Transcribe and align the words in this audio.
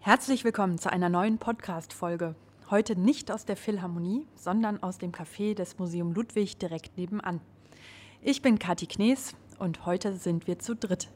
Herzlich 0.00 0.42
willkommen 0.42 0.78
zu 0.78 0.92
einer 0.92 1.08
neuen 1.08 1.38
Podcast-Folge. 1.38 2.34
Heute 2.68 2.98
nicht 2.98 3.30
aus 3.30 3.44
der 3.44 3.56
Philharmonie, 3.56 4.26
sondern 4.34 4.82
aus 4.82 4.98
dem 4.98 5.12
Café 5.12 5.54
des 5.54 5.78
Museum 5.78 6.12
Ludwig 6.12 6.58
direkt 6.58 6.98
nebenan. 6.98 7.40
Ich 8.22 8.42
bin 8.42 8.58
Kathi 8.58 8.86
Knees 8.86 9.36
und 9.60 9.86
heute 9.86 10.14
sind 10.14 10.48
wir 10.48 10.58
zu 10.58 10.74
dritt. 10.74 11.08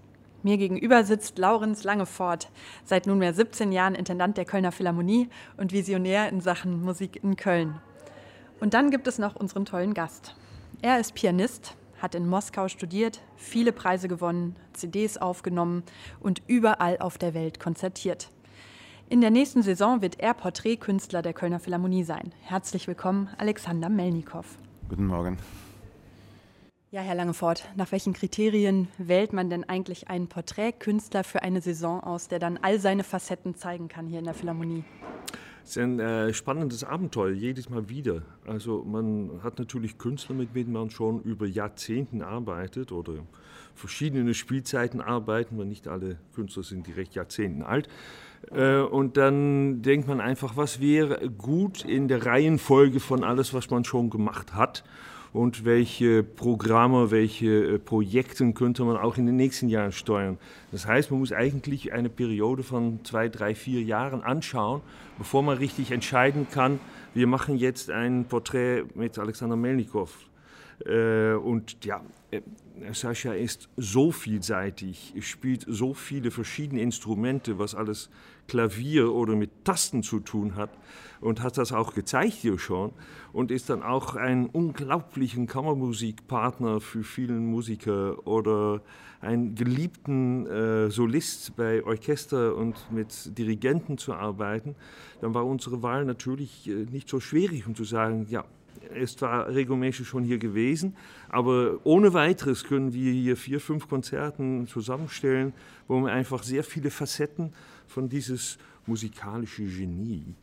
Mir 0.44 0.58
gegenüber 0.58 1.02
sitzt 1.02 1.36
Laurenz 1.36 1.82
Langefort, 1.82 2.52
seit 2.84 3.08
nunmehr 3.08 3.34
17 3.34 3.72
Jahren 3.72 3.96
Intendant 3.96 4.36
der 4.36 4.44
Kölner 4.44 4.70
Philharmonie 4.70 5.28
und 5.56 5.72
Visionär 5.72 6.28
in 6.28 6.40
Sachen 6.40 6.84
Musik 6.84 7.20
in 7.24 7.34
Köln. 7.34 7.80
Und 8.60 8.74
dann 8.74 8.92
gibt 8.92 9.08
es 9.08 9.18
noch 9.18 9.34
unseren 9.34 9.64
tollen 9.64 9.92
Gast. 9.92 10.36
Er 10.82 11.00
ist 11.00 11.14
Pianist, 11.14 11.74
hat 12.00 12.14
in 12.14 12.28
Moskau 12.28 12.68
studiert, 12.68 13.20
viele 13.36 13.72
Preise 13.72 14.08
gewonnen, 14.08 14.56
CDs 14.72 15.16
aufgenommen 15.18 15.82
und 16.20 16.42
überall 16.46 16.98
auf 16.98 17.18
der 17.18 17.34
Welt 17.34 17.60
konzertiert. 17.60 18.30
In 19.08 19.20
der 19.20 19.30
nächsten 19.30 19.62
Saison 19.62 20.02
wird 20.02 20.18
er 20.18 20.34
Porträtkünstler 20.34 21.22
der 21.22 21.32
Kölner 21.32 21.60
Philharmonie 21.60 22.02
sein. 22.02 22.32
Herzlich 22.42 22.88
willkommen, 22.88 23.28
Alexander 23.38 23.88
Melnikow. 23.88 24.46
Guten 24.88 25.06
Morgen. 25.06 25.38
Ja, 26.90 27.02
Herr 27.02 27.14
Langefort, 27.14 27.68
nach 27.76 27.92
welchen 27.92 28.12
Kriterien 28.14 28.88
wählt 28.96 29.32
man 29.32 29.50
denn 29.50 29.68
eigentlich 29.68 30.08
einen 30.08 30.28
Porträtkünstler 30.28 31.24
für 31.24 31.42
eine 31.42 31.60
Saison 31.60 32.02
aus, 32.02 32.28
der 32.28 32.38
dann 32.38 32.58
all 32.62 32.80
seine 32.80 33.04
Facetten 33.04 33.54
zeigen 33.54 33.88
kann 33.88 34.06
hier 34.06 34.20
in 34.20 34.24
der 34.24 34.34
Philharmonie? 34.34 34.84
Es 35.66 35.72
ist 35.72 35.82
ein 35.82 35.98
äh, 35.98 36.32
spannendes 36.32 36.84
Abenteuer, 36.84 37.32
jedes 37.32 37.68
Mal 37.68 37.88
wieder. 37.88 38.22
Also 38.46 38.84
man 38.84 39.40
hat 39.42 39.58
natürlich 39.58 39.98
Künstler, 39.98 40.36
mit 40.36 40.54
denen 40.54 40.70
man 40.70 40.90
schon 40.90 41.22
über 41.22 41.44
Jahrzehnten 41.44 42.22
arbeitet 42.22 42.92
oder 42.92 43.14
verschiedene 43.74 44.32
Spielzeiten 44.32 45.00
arbeiten, 45.00 45.58
weil 45.58 45.66
nicht 45.66 45.88
alle 45.88 46.18
Künstler 46.36 46.62
sind 46.62 46.86
direkt 46.86 47.16
Jahrzehnten 47.16 47.64
alt. 47.64 47.88
Äh, 48.52 48.78
und 48.78 49.16
dann 49.16 49.82
denkt 49.82 50.06
man 50.06 50.20
einfach, 50.20 50.56
was 50.56 50.80
wäre 50.80 51.28
gut 51.30 51.84
in 51.84 52.06
der 52.06 52.24
Reihenfolge 52.24 53.00
von 53.00 53.24
alles, 53.24 53.52
was 53.52 53.68
man 53.68 53.82
schon 53.82 54.08
gemacht 54.08 54.54
hat 54.54 54.84
und 55.36 55.66
welche 55.66 56.22
Programme, 56.22 57.10
welche 57.10 57.74
äh, 57.74 57.78
Projekte 57.78 58.50
könnte 58.54 58.84
man 58.84 58.96
auch 58.96 59.18
in 59.18 59.26
den 59.26 59.36
nächsten 59.36 59.68
Jahren 59.68 59.92
steuern. 59.92 60.38
Das 60.72 60.86
heißt, 60.86 61.10
man 61.10 61.20
muss 61.20 61.30
eigentlich 61.30 61.92
eine 61.92 62.08
Periode 62.08 62.62
von 62.62 63.04
zwei, 63.04 63.28
drei, 63.28 63.54
vier 63.54 63.82
Jahren 63.82 64.22
anschauen, 64.22 64.80
bevor 65.18 65.42
man 65.42 65.58
richtig 65.58 65.90
entscheiden 65.90 66.46
kann, 66.50 66.80
wir 67.12 67.26
machen 67.26 67.58
jetzt 67.58 67.90
ein 67.90 68.24
Porträt 68.24 68.84
mit 68.94 69.18
Alexander 69.18 69.56
Melnikow. 69.56 70.10
Äh, 70.86 71.34
und 71.34 71.84
ja, 71.84 72.00
Sascha 72.92 73.32
ist 73.32 73.68
so 73.76 74.12
vielseitig, 74.12 75.14
spielt 75.20 75.64
so 75.68 75.94
viele 75.94 76.30
verschiedene 76.30 76.82
Instrumente, 76.82 77.58
was 77.58 77.74
alles 77.74 78.10
Klavier 78.48 79.12
oder 79.12 79.34
mit 79.34 79.64
Tasten 79.64 80.02
zu 80.02 80.20
tun 80.20 80.56
hat 80.56 80.70
und 81.20 81.42
hat 81.42 81.58
das 81.58 81.72
auch 81.72 81.94
gezeigt 81.94 82.34
hier 82.34 82.58
schon 82.58 82.92
und 83.32 83.50
ist 83.50 83.70
dann 83.70 83.82
auch 83.82 84.14
ein 84.14 84.46
unglaublichen 84.46 85.46
Kammermusikpartner 85.46 86.80
für 86.80 87.02
vielen 87.02 87.46
Musiker 87.46 88.26
oder 88.26 88.82
einen 89.20 89.54
geliebten 89.54 90.46
äh, 90.46 90.90
Solist 90.90 91.56
bei 91.56 91.82
Orchester 91.84 92.54
und 92.54 92.76
mit 92.92 93.36
Dirigenten 93.38 93.98
zu 93.98 94.12
arbeiten, 94.12 94.76
dann 95.20 95.34
war 95.34 95.46
unsere 95.46 95.82
Wahl 95.82 96.04
natürlich 96.04 96.68
äh, 96.68 96.84
nicht 96.90 97.08
so 97.08 97.20
schwierig, 97.20 97.66
um 97.66 97.74
zu 97.74 97.84
sagen, 97.84 98.26
ja, 98.28 98.44
ist 98.94 99.20
zwar 99.20 99.48
regelmäßig 99.48 100.06
schon 100.06 100.24
hier 100.24 100.38
gewesen, 100.38 100.96
aber 101.28 101.78
ohne 101.84 102.12
weiteres 102.12 102.64
können 102.64 102.92
wir 102.92 103.12
hier 103.12 103.36
vier, 103.36 103.60
fünf 103.60 103.88
Konzerten 103.88 104.66
zusammenstellen, 104.66 105.52
wo 105.88 106.00
wir 106.00 106.12
einfach 106.12 106.42
sehr 106.42 106.64
viele 106.64 106.90
Facetten 106.90 107.52
von 107.86 108.08
dieses 108.08 108.58
musikalische 108.86 109.64
Genie 109.64 110.34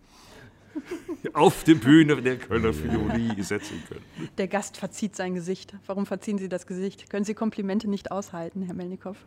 auf 1.34 1.63
die 1.63 1.75
Bühne 1.75 2.22
der 2.22 2.38
Kölner 2.38 2.74
Philharmonie 2.74 3.41
setzen 3.41 3.81
können. 3.88 4.03
Der 4.38 4.47
Gast 4.47 4.78
verzieht 4.78 5.16
sein 5.16 5.36
Gesicht. 5.36 5.75
Warum 5.86 6.06
verziehen 6.06 6.38
Sie 6.38 6.50
das 6.50 6.68
Gesicht? 6.68 7.09
Können 7.09 7.25
Sie 7.25 7.34
Komplimente 7.34 7.90
nicht 7.90 8.12
aushalten, 8.12 8.63
Herr 8.63 8.74
Melnikow? 8.74 9.18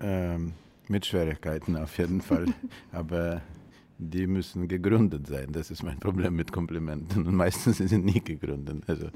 Ähm, 0.00 0.52
mit 0.88 1.06
Schwierigkeiten 1.06 1.76
auf 1.76 1.96
jeden 1.98 2.20
Fall. 2.20 2.46
Aber 2.92 3.42
die 3.98 4.26
müssen 4.26 4.68
gegründet 4.68 5.26
sein. 5.26 5.48
Das 5.52 5.70
ist 5.70 5.82
mein 5.82 5.98
Problem 5.98 6.34
mit 6.34 6.52
Komplimenten. 6.52 7.26
Und 7.26 7.34
meistens 7.34 7.78
sind 7.78 7.88
sie 7.88 7.98
nie 7.98 8.20
gegründet. 8.20 8.82
Also, 8.86 9.08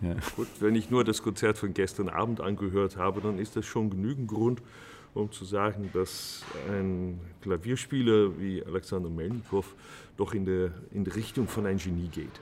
ja. 0.00 0.14
Gut, 0.36 0.48
wenn 0.60 0.74
ich 0.74 0.90
nur 0.90 1.04
das 1.04 1.22
Konzert 1.22 1.58
von 1.58 1.74
gestern 1.74 2.08
Abend 2.08 2.40
angehört 2.40 2.96
habe, 2.96 3.20
dann 3.20 3.38
ist 3.38 3.56
das 3.56 3.66
schon 3.66 3.90
genügend 3.90 4.28
Grund, 4.28 4.62
um 5.14 5.30
zu 5.32 5.44
sagen, 5.44 5.90
dass 5.92 6.44
ein 6.70 7.20
Klavierspieler 7.42 8.38
wie 8.38 8.64
Alexander 8.64 9.10
Melnikow 9.10 9.74
doch 10.16 10.34
in 10.34 10.44
der, 10.44 10.72
in 10.92 11.04
der 11.04 11.16
Richtung 11.16 11.48
von 11.48 11.66
einem 11.66 11.78
Genie 11.78 12.08
geht. 12.08 12.40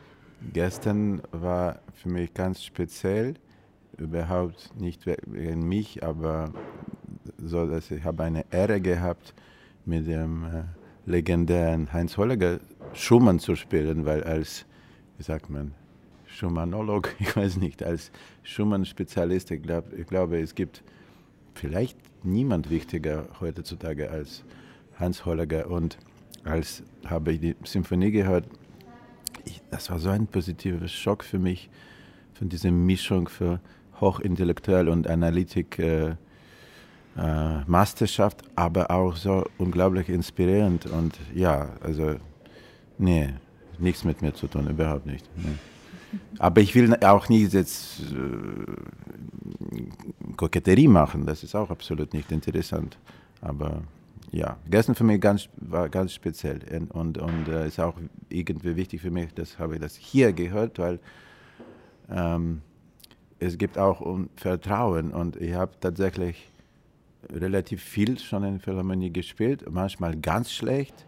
Gestern 0.53 1.23
war 1.31 1.81
für 1.95 2.09
mich 2.09 2.35
ganz 2.35 2.63
speziell, 2.63 3.35
überhaupt 3.99 4.73
nicht 4.79 5.07
wegen 5.07 5.69
mich, 5.69 6.03
aber 6.03 6.53
so, 7.39 7.67
dass 7.67 7.91
ich 7.91 8.03
habe 8.05 8.25
eine 8.25 8.45
Ehre 8.51 8.81
gehabt 8.81 9.35
mit 9.85 10.07
dem 10.07 10.45
äh, 10.45 10.63
legendären 11.07 11.93
Heinz 11.93 12.17
Holleger 12.17 12.61
Schumann 12.95 13.39
zu 13.39 13.57
spielen, 13.57 14.05
weil 14.05 14.23
als, 14.25 14.67
wie 15.19 15.23
sagt 15.23 15.51
man, 15.51 15.73
Schumannolog, 16.27 17.15
ich 17.19 17.37
weiß 17.37 17.57
nicht, 17.57 17.83
als 17.83 18.11
Schumann-Spezialist, 18.43 19.51
ich, 19.51 19.63
glaub, 19.63 19.93
ich 19.93 20.07
glaube, 20.07 20.41
es 20.41 20.55
gibt 20.55 20.83
vielleicht 21.55 21.99
niemand 22.25 22.71
wichtiger 22.71 23.27
heutzutage 23.41 24.11
als 24.11 24.45
Hans 24.97 25.25
Holleger. 25.25 25.71
Und 25.71 25.99
als 26.45 26.83
habe 27.07 27.33
ich 27.33 27.41
die 27.41 27.57
Symphonie 27.65 28.11
gehört, 28.11 28.47
ich, 29.45 29.61
das 29.71 29.91
war 29.91 29.99
so 29.99 30.11
ein 30.11 30.27
positiver 30.27 30.87
Schock 30.89 31.25
für 31.25 31.39
mich, 31.39 31.69
von 32.35 32.49
dieser 32.49 32.71
Mischung 32.71 33.29
für 33.29 33.61
Hochintellektuell 34.01 34.89
und 34.89 35.07
Analytik. 35.07 35.79
Äh, 35.79 36.17
äh, 37.17 37.61
Meisterschaft, 37.67 38.43
aber 38.57 38.91
auch 38.91 39.17
so 39.17 39.45
unglaublich 39.59 40.09
inspirierend. 40.09 40.87
Und 40.87 41.19
ja, 41.35 41.71
also, 41.83 42.17
nee, 42.99 43.35
nichts 43.79 44.05
mit 44.05 44.23
mir 44.23 44.35
zu 44.35 44.47
tun, 44.47 44.69
überhaupt 44.69 45.07
nicht. 45.07 45.29
Nee. 45.37 45.57
Aber 46.39 46.61
ich 46.61 46.75
will 46.75 46.95
auch 47.05 47.29
nicht 47.29 47.53
jetzt 47.53 48.01
äh, 48.13 48.67
Koketterie 50.37 50.89
machen, 50.89 51.27
das 51.27 51.43
ist 51.43 51.55
auch 51.55 51.71
absolut 51.71 52.13
nicht 52.13 52.31
interessant. 52.33 52.99
Aber 53.41 53.83
ja, 54.31 54.57
gestern 54.69 54.95
für 54.95 55.05
mich 55.05 55.21
ganz, 55.21 55.49
war 55.57 55.89
ganz 55.89 56.13
speziell 56.15 56.61
und, 56.93 57.19
und 57.19 57.49
äh, 57.49 57.67
ist 57.67 57.81
auch 57.81 57.97
irgendwie 58.29 58.77
wichtig 58.77 59.01
für 59.01 59.11
mich, 59.11 59.33
dass 59.35 59.59
habe 59.59 59.75
ich 59.75 59.81
das 59.81 59.97
hier 59.97 60.33
gehört, 60.33 60.79
weil 60.79 61.01
ähm, 62.11 62.63
es 63.39 63.59
gibt 63.59 63.77
auch 63.77 64.01
um 64.01 64.29
Vertrauen 64.37 65.11
und 65.13 65.37
ich 65.37 65.55
habe 65.55 65.73
tatsächlich 65.81 66.52
relativ 67.31 67.83
viel 67.83 68.19
schon 68.19 68.45
in 68.45 68.61
Philharmonie 68.61 69.13
gespielt, 69.13 69.65
manchmal 69.71 70.17
ganz 70.17 70.53
schlecht, 70.53 71.07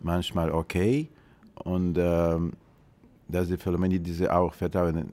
manchmal 0.00 0.50
okay. 0.50 1.08
Und 1.54 1.96
ähm, 1.98 2.52
dass 3.28 3.48
die 3.48 3.56
Philharmonie 3.56 3.98
diese 3.98 4.34
auch 4.34 4.54
vertrauen, 4.54 5.12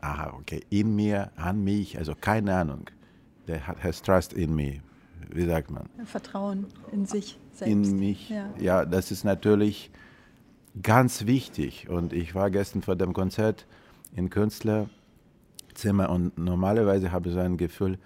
aha, 0.00 0.34
okay, 0.38 0.62
in 0.70 0.94
mir, 0.94 1.30
an 1.36 1.62
mich, 1.62 1.96
also 1.98 2.14
keine 2.20 2.54
Ahnung. 2.54 2.90
Der 3.46 3.66
hat 3.66 3.82
has 3.82 4.02
trust 4.02 4.32
in 4.32 4.54
me, 4.54 4.80
wie 5.30 5.46
sagt 5.46 5.70
man? 5.70 5.88
Vertrauen 6.04 6.66
in 6.92 7.06
sich 7.06 7.38
selbst. 7.52 7.72
In 7.72 7.98
mich, 7.98 8.28
ja. 8.28 8.50
ja, 8.58 8.84
das 8.84 9.10
ist 9.10 9.24
natürlich 9.24 9.90
ganz 10.82 11.26
wichtig. 11.26 11.88
Und 11.88 12.12
ich 12.12 12.34
war 12.34 12.50
gestern 12.50 12.82
vor 12.82 12.96
dem 12.96 13.12
Konzert 13.12 13.66
im 14.14 14.30
Künstlerzimmer 14.30 16.10
und 16.10 16.36
normalerweise 16.38 17.10
habe 17.12 17.28
ich 17.28 17.34
so 17.34 17.40
ein 17.40 17.56
Gefühl, 17.56 17.98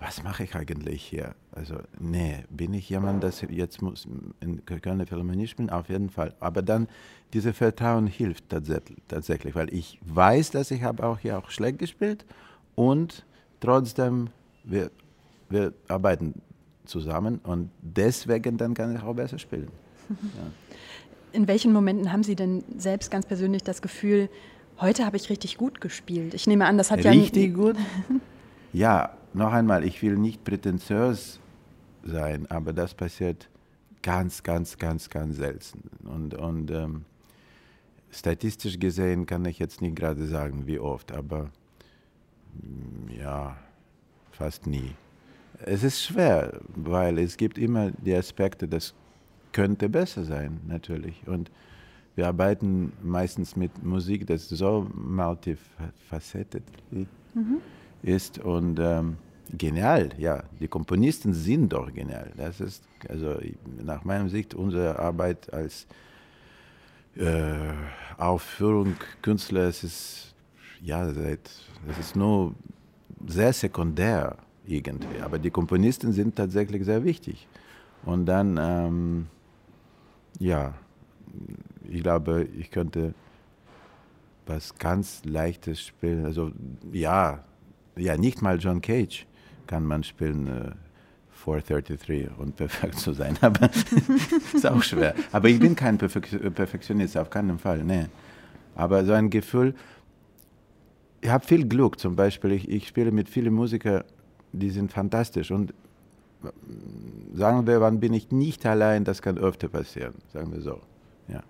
was 0.00 0.22
mache 0.22 0.44
ich 0.44 0.54
eigentlich 0.54 1.02
hier? 1.02 1.34
Also, 1.52 1.76
nee, 1.98 2.44
bin 2.50 2.72
ich 2.72 2.88
jemand, 2.88 3.24
das 3.24 3.42
jetzt 3.48 3.82
muss 3.82 4.06
in 4.40 4.64
Kölner 4.64 5.06
Philharmonie 5.06 5.48
spielen? 5.48 5.70
Auf 5.70 5.88
jeden 5.88 6.08
Fall. 6.08 6.34
Aber 6.38 6.62
dann, 6.62 6.86
diese 7.32 7.52
Vertrauen 7.52 8.06
hilft 8.06 8.44
tatsächlich, 9.08 9.54
weil 9.54 9.72
ich 9.74 9.98
weiß, 10.02 10.52
dass 10.52 10.70
ich 10.70 10.82
habe 10.82 11.04
auch 11.04 11.18
hier 11.18 11.38
auch 11.38 11.50
schlecht 11.50 11.78
gespielt 11.78 12.24
und 12.76 13.24
trotzdem, 13.60 14.28
wir, 14.64 14.90
wir 15.48 15.74
arbeiten 15.88 16.34
zusammen 16.84 17.40
und 17.42 17.70
deswegen 17.82 18.56
dann 18.56 18.74
kann 18.74 18.94
ich 18.94 19.02
auch 19.02 19.14
besser 19.14 19.38
spielen. 19.38 19.68
Ja. 20.10 20.50
In 21.34 21.46
welchen 21.46 21.74
Momenten 21.74 22.10
haben 22.10 22.22
Sie 22.22 22.34
denn 22.34 22.64
selbst 22.78 23.10
ganz 23.10 23.26
persönlich 23.26 23.62
das 23.62 23.82
Gefühl, 23.82 24.30
heute 24.80 25.04
habe 25.04 25.18
ich 25.18 25.28
richtig 25.28 25.58
gut 25.58 25.82
gespielt? 25.82 26.32
Ich 26.32 26.46
nehme 26.46 26.64
an, 26.64 26.78
das 26.78 26.90
hat 26.90 27.04
richtig 27.04 27.14
ja... 27.14 27.20
Richtig 27.20 27.54
gut? 27.54 27.76
Ja, 28.72 29.17
noch 29.34 29.52
einmal, 29.52 29.84
ich 29.84 30.02
will 30.02 30.16
nicht 30.16 30.44
prätentiös 30.44 31.40
sein, 32.04 32.50
aber 32.50 32.72
das 32.72 32.94
passiert 32.94 33.48
ganz, 34.02 34.42
ganz, 34.42 34.78
ganz, 34.78 35.10
ganz 35.10 35.36
selten. 35.36 35.90
Und, 36.06 36.34
und 36.34 36.70
ähm, 36.70 37.04
statistisch 38.10 38.78
gesehen 38.78 39.26
kann 39.26 39.44
ich 39.44 39.58
jetzt 39.58 39.82
nicht 39.82 39.96
gerade 39.96 40.26
sagen, 40.26 40.66
wie 40.66 40.78
oft, 40.78 41.12
aber 41.12 41.50
mm, 42.54 43.10
ja, 43.20 43.56
fast 44.32 44.66
nie. 44.66 44.94
es 45.60 45.82
ist 45.82 46.02
schwer, 46.02 46.60
weil 46.74 47.18
es 47.18 47.36
gibt 47.36 47.58
immer 47.58 47.90
die 47.90 48.14
Aspekte, 48.14 48.68
das 48.68 48.94
könnte 49.52 49.88
besser 49.88 50.24
sein, 50.24 50.60
natürlich. 50.66 51.26
Und 51.26 51.50
wir 52.14 52.28
arbeiten 52.28 52.92
meistens 53.02 53.56
mit 53.56 53.84
Musik, 53.84 54.26
das 54.26 54.48
so 54.48 54.88
multifacettet 54.94 56.64
mhm. 56.90 57.60
Ist 58.02 58.38
und 58.38 58.78
ähm, 58.78 59.16
genial, 59.56 60.10
ja. 60.18 60.42
Die 60.60 60.68
Komponisten 60.68 61.32
sind 61.32 61.72
doch 61.72 61.92
genial. 61.92 62.32
Das 62.36 62.60
ist, 62.60 62.82
also 63.08 63.36
nach 63.82 64.04
meiner 64.04 64.28
Sicht, 64.28 64.54
unsere 64.54 64.98
Arbeit 64.98 65.52
als 65.52 65.86
äh, 67.16 67.72
Aufführung 68.16 68.94
Künstler, 69.22 69.62
es 69.62 69.84
ist, 69.84 70.34
ja, 70.80 71.06
es 71.06 71.98
ist 71.98 72.16
nur 72.16 72.54
sehr 73.26 73.52
sekundär 73.52 74.36
irgendwie. 74.66 75.20
Aber 75.22 75.38
die 75.38 75.50
Komponisten 75.50 76.12
sind 76.12 76.36
tatsächlich 76.36 76.84
sehr 76.84 77.04
wichtig. 77.04 77.48
Und 78.04 78.26
dann, 78.26 78.58
ähm, 78.60 79.26
ja, 80.38 80.74
ich 81.88 82.02
glaube, 82.02 82.44
ich 82.56 82.70
könnte 82.70 83.14
was 84.46 84.74
ganz 84.78 85.24
Leichtes 85.24 85.80
spielen. 85.80 86.24
Also 86.24 86.52
ja, 86.92 87.44
ja, 87.98 88.16
nicht 88.16 88.42
mal 88.42 88.58
John 88.58 88.80
Cage 88.80 89.26
kann 89.66 89.84
man 89.84 90.02
spielen. 90.02 90.46
Äh, 90.46 90.70
433 91.38 92.30
und 92.38 92.56
perfekt 92.56 92.98
zu 92.98 93.12
sein, 93.12 93.38
aber 93.40 93.70
ist 94.54 94.66
auch 94.66 94.82
schwer. 94.82 95.14
Aber 95.32 95.48
ich 95.48 95.58
bin 95.58 95.74
kein 95.74 95.98
Perfektionist, 95.98 97.16
auf 97.16 97.30
keinen 97.30 97.58
Fall, 97.58 97.84
nee. 97.84 98.06
Aber 98.74 99.04
so 99.04 99.12
ein 99.12 99.30
Gefühl, 99.30 99.74
ich 101.20 101.30
habe 101.30 101.44
viel 101.44 101.66
Glück, 101.66 101.98
zum 101.98 102.16
Beispiel, 102.16 102.52
ich, 102.52 102.68
ich 102.68 102.88
spiele 102.88 103.10
mit 103.10 103.28
vielen 103.28 103.54
Musikern, 103.54 104.04
die 104.52 104.70
sind 104.70 104.92
fantastisch 104.92 105.50
und 105.50 105.74
sagen 107.34 107.66
wir, 107.66 107.80
wann 107.80 107.98
bin 107.98 108.14
ich 108.14 108.30
nicht 108.30 108.64
allein, 108.66 109.04
das 109.04 109.22
kann 109.22 109.38
öfter 109.38 109.68
passieren, 109.68 110.14
sagen 110.32 110.52
wir 110.52 110.60
so. 110.60 110.80
Ja. 111.26 111.42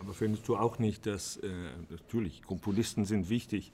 Aber 0.00 0.14
findest 0.14 0.48
du 0.48 0.56
auch 0.56 0.78
nicht, 0.78 1.04
dass 1.04 1.36
äh, 1.38 1.48
natürlich 1.90 2.42
Komponisten 2.42 3.04
sind 3.04 3.28
wichtig, 3.28 3.72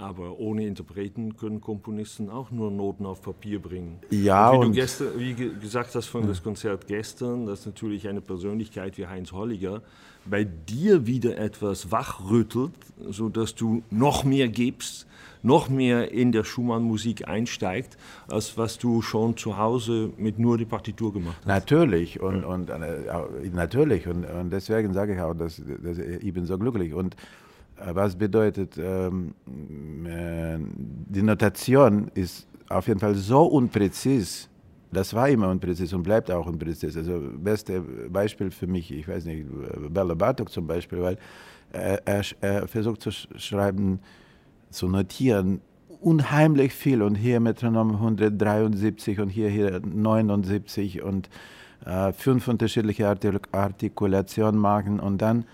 aber 0.00 0.38
ohne 0.38 0.66
Interpreten 0.66 1.36
können 1.36 1.60
Komponisten 1.60 2.30
auch 2.30 2.50
nur 2.50 2.70
Noten 2.70 3.04
auf 3.06 3.22
Papier 3.22 3.60
bringen. 3.60 3.98
Ja, 4.10 4.50
und 4.50 4.54
wie 4.54 4.66
und 4.66 4.76
du 4.76 4.80
gestern, 4.80 5.08
wie 5.18 5.34
gesagt 5.34 5.94
hast 5.94 6.06
von 6.06 6.22
ja. 6.22 6.28
das 6.28 6.42
Konzert 6.42 6.86
gestern, 6.86 7.46
dass 7.46 7.66
natürlich 7.66 8.08
eine 8.08 8.20
Persönlichkeit 8.20 8.96
wie 8.98 9.06
Heinz 9.06 9.32
Holliger 9.32 9.82
bei 10.24 10.44
dir 10.44 11.06
wieder 11.06 11.38
etwas 11.38 11.90
wachrüttelt, 11.90 12.72
sodass 13.08 13.54
du 13.54 13.82
noch 13.90 14.24
mehr 14.24 14.48
gibst, 14.48 15.06
noch 15.42 15.68
mehr 15.68 16.12
in 16.12 16.32
der 16.32 16.44
Schumann-Musik 16.44 17.28
einsteigt, 17.28 17.96
als 18.28 18.58
was 18.58 18.78
du 18.78 19.02
schon 19.02 19.36
zu 19.36 19.56
Hause 19.56 20.12
mit 20.16 20.38
nur 20.38 20.58
die 20.58 20.66
Partitur 20.66 21.12
gemacht 21.12 21.36
hast. 21.40 21.46
Natürlich 21.46 22.20
und, 22.20 22.44
und 22.44 22.70
äh, 22.70 23.50
natürlich 23.52 24.06
und, 24.06 24.24
und 24.24 24.50
deswegen 24.50 24.92
sage 24.92 25.14
ich 25.14 25.20
auch, 25.20 25.34
dass, 25.34 25.62
dass 25.82 25.98
ich 25.98 26.32
bin 26.32 26.44
so 26.44 26.58
glücklich 26.58 26.94
und 26.94 27.16
was 27.92 28.16
bedeutet, 28.16 28.78
ähm, 28.78 29.34
äh, 30.06 30.58
die 31.08 31.22
Notation 31.22 32.10
ist 32.14 32.46
auf 32.68 32.86
jeden 32.86 33.00
Fall 33.00 33.14
so 33.14 33.42
unpräzis, 33.42 34.48
das 34.92 35.14
war 35.14 35.28
immer 35.28 35.48
unpräzis 35.48 35.92
und 35.92 36.02
bleibt 36.02 36.30
auch 36.30 36.46
unpräzis. 36.46 36.96
Also 36.96 37.20
beste 37.36 37.80
Beispiel 37.80 38.50
für 38.50 38.66
mich, 38.66 38.92
ich 38.92 39.06
weiß 39.06 39.24
nicht, 39.24 39.46
Bella 39.90 40.14
Bartok 40.14 40.50
zum 40.50 40.66
Beispiel, 40.66 41.00
weil 41.00 41.18
er, 41.72 42.06
er, 42.06 42.24
er 42.40 42.68
versucht 42.68 43.00
zu 43.00 43.10
schreiben, 43.10 44.00
zu 44.70 44.88
notieren, 44.88 45.60
unheimlich 46.00 46.72
viel 46.72 47.02
und 47.02 47.14
hier 47.14 47.40
Metronom 47.40 47.92
173 47.92 49.20
und 49.20 49.28
hier, 49.28 49.48
hier 49.48 49.80
79 49.80 51.02
und 51.02 51.28
äh, 51.84 52.12
fünf 52.12 52.48
unterschiedliche 52.48 53.08
Artikulationen 53.52 54.60
machen 54.60 54.98
und 54.98 55.22
dann 55.22 55.44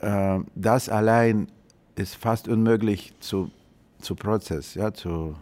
äh, 0.00 0.38
das 0.54 0.88
allein 0.88 1.48
ist 1.94 2.16
fast 2.16 2.48
unmöglich 2.48 3.14
zu, 3.20 3.50
zu 4.00 4.14
Prozess, 4.14 4.74
ja, 4.74 4.92
zu 4.92 5.34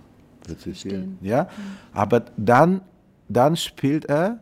präzisieren. 0.44 1.18
Ja? 1.20 1.48
Aber 1.92 2.24
dann, 2.36 2.80
dann 3.28 3.56
spielt 3.56 4.04
er, 4.06 4.38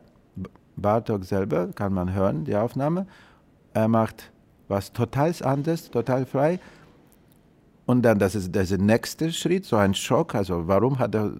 Bartok 0.76 1.24
selber, 1.24 1.68
kann 1.74 1.92
man 1.92 2.12
hören, 2.12 2.44
die 2.44 2.56
Aufnahme, 2.56 3.06
er 3.74 3.88
macht 3.88 4.30
was 4.68 4.92
total 4.92 5.32
anderes, 5.42 5.90
total 5.90 6.26
frei. 6.26 6.58
Und 7.86 8.02
dann, 8.02 8.18
das 8.18 8.34
ist 8.34 8.54
der 8.54 8.66
nächste 8.78 9.32
Schritt, 9.32 9.64
so 9.64 9.76
ein 9.76 9.94
Schock, 9.94 10.34
also 10.34 10.66
warum 10.66 10.98
hat 10.98 11.14
er 11.14 11.32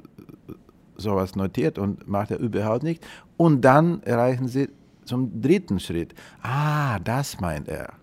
sowas 0.97 1.35
notiert 1.35 1.79
und 1.79 2.07
macht 2.09 2.31
er 2.31 2.39
überhaupt 2.39 2.83
nicht. 2.83 3.05
Und 3.37 3.63
dann 3.63 4.03
erreichen 4.03 4.49
sie 4.49 4.69
zum 5.05 5.41
dritten 5.41 5.81
Schritt. 5.81 6.15
Ah, 6.43 6.99
das 7.01 7.41
meint 7.41 7.69
er. 7.69 7.95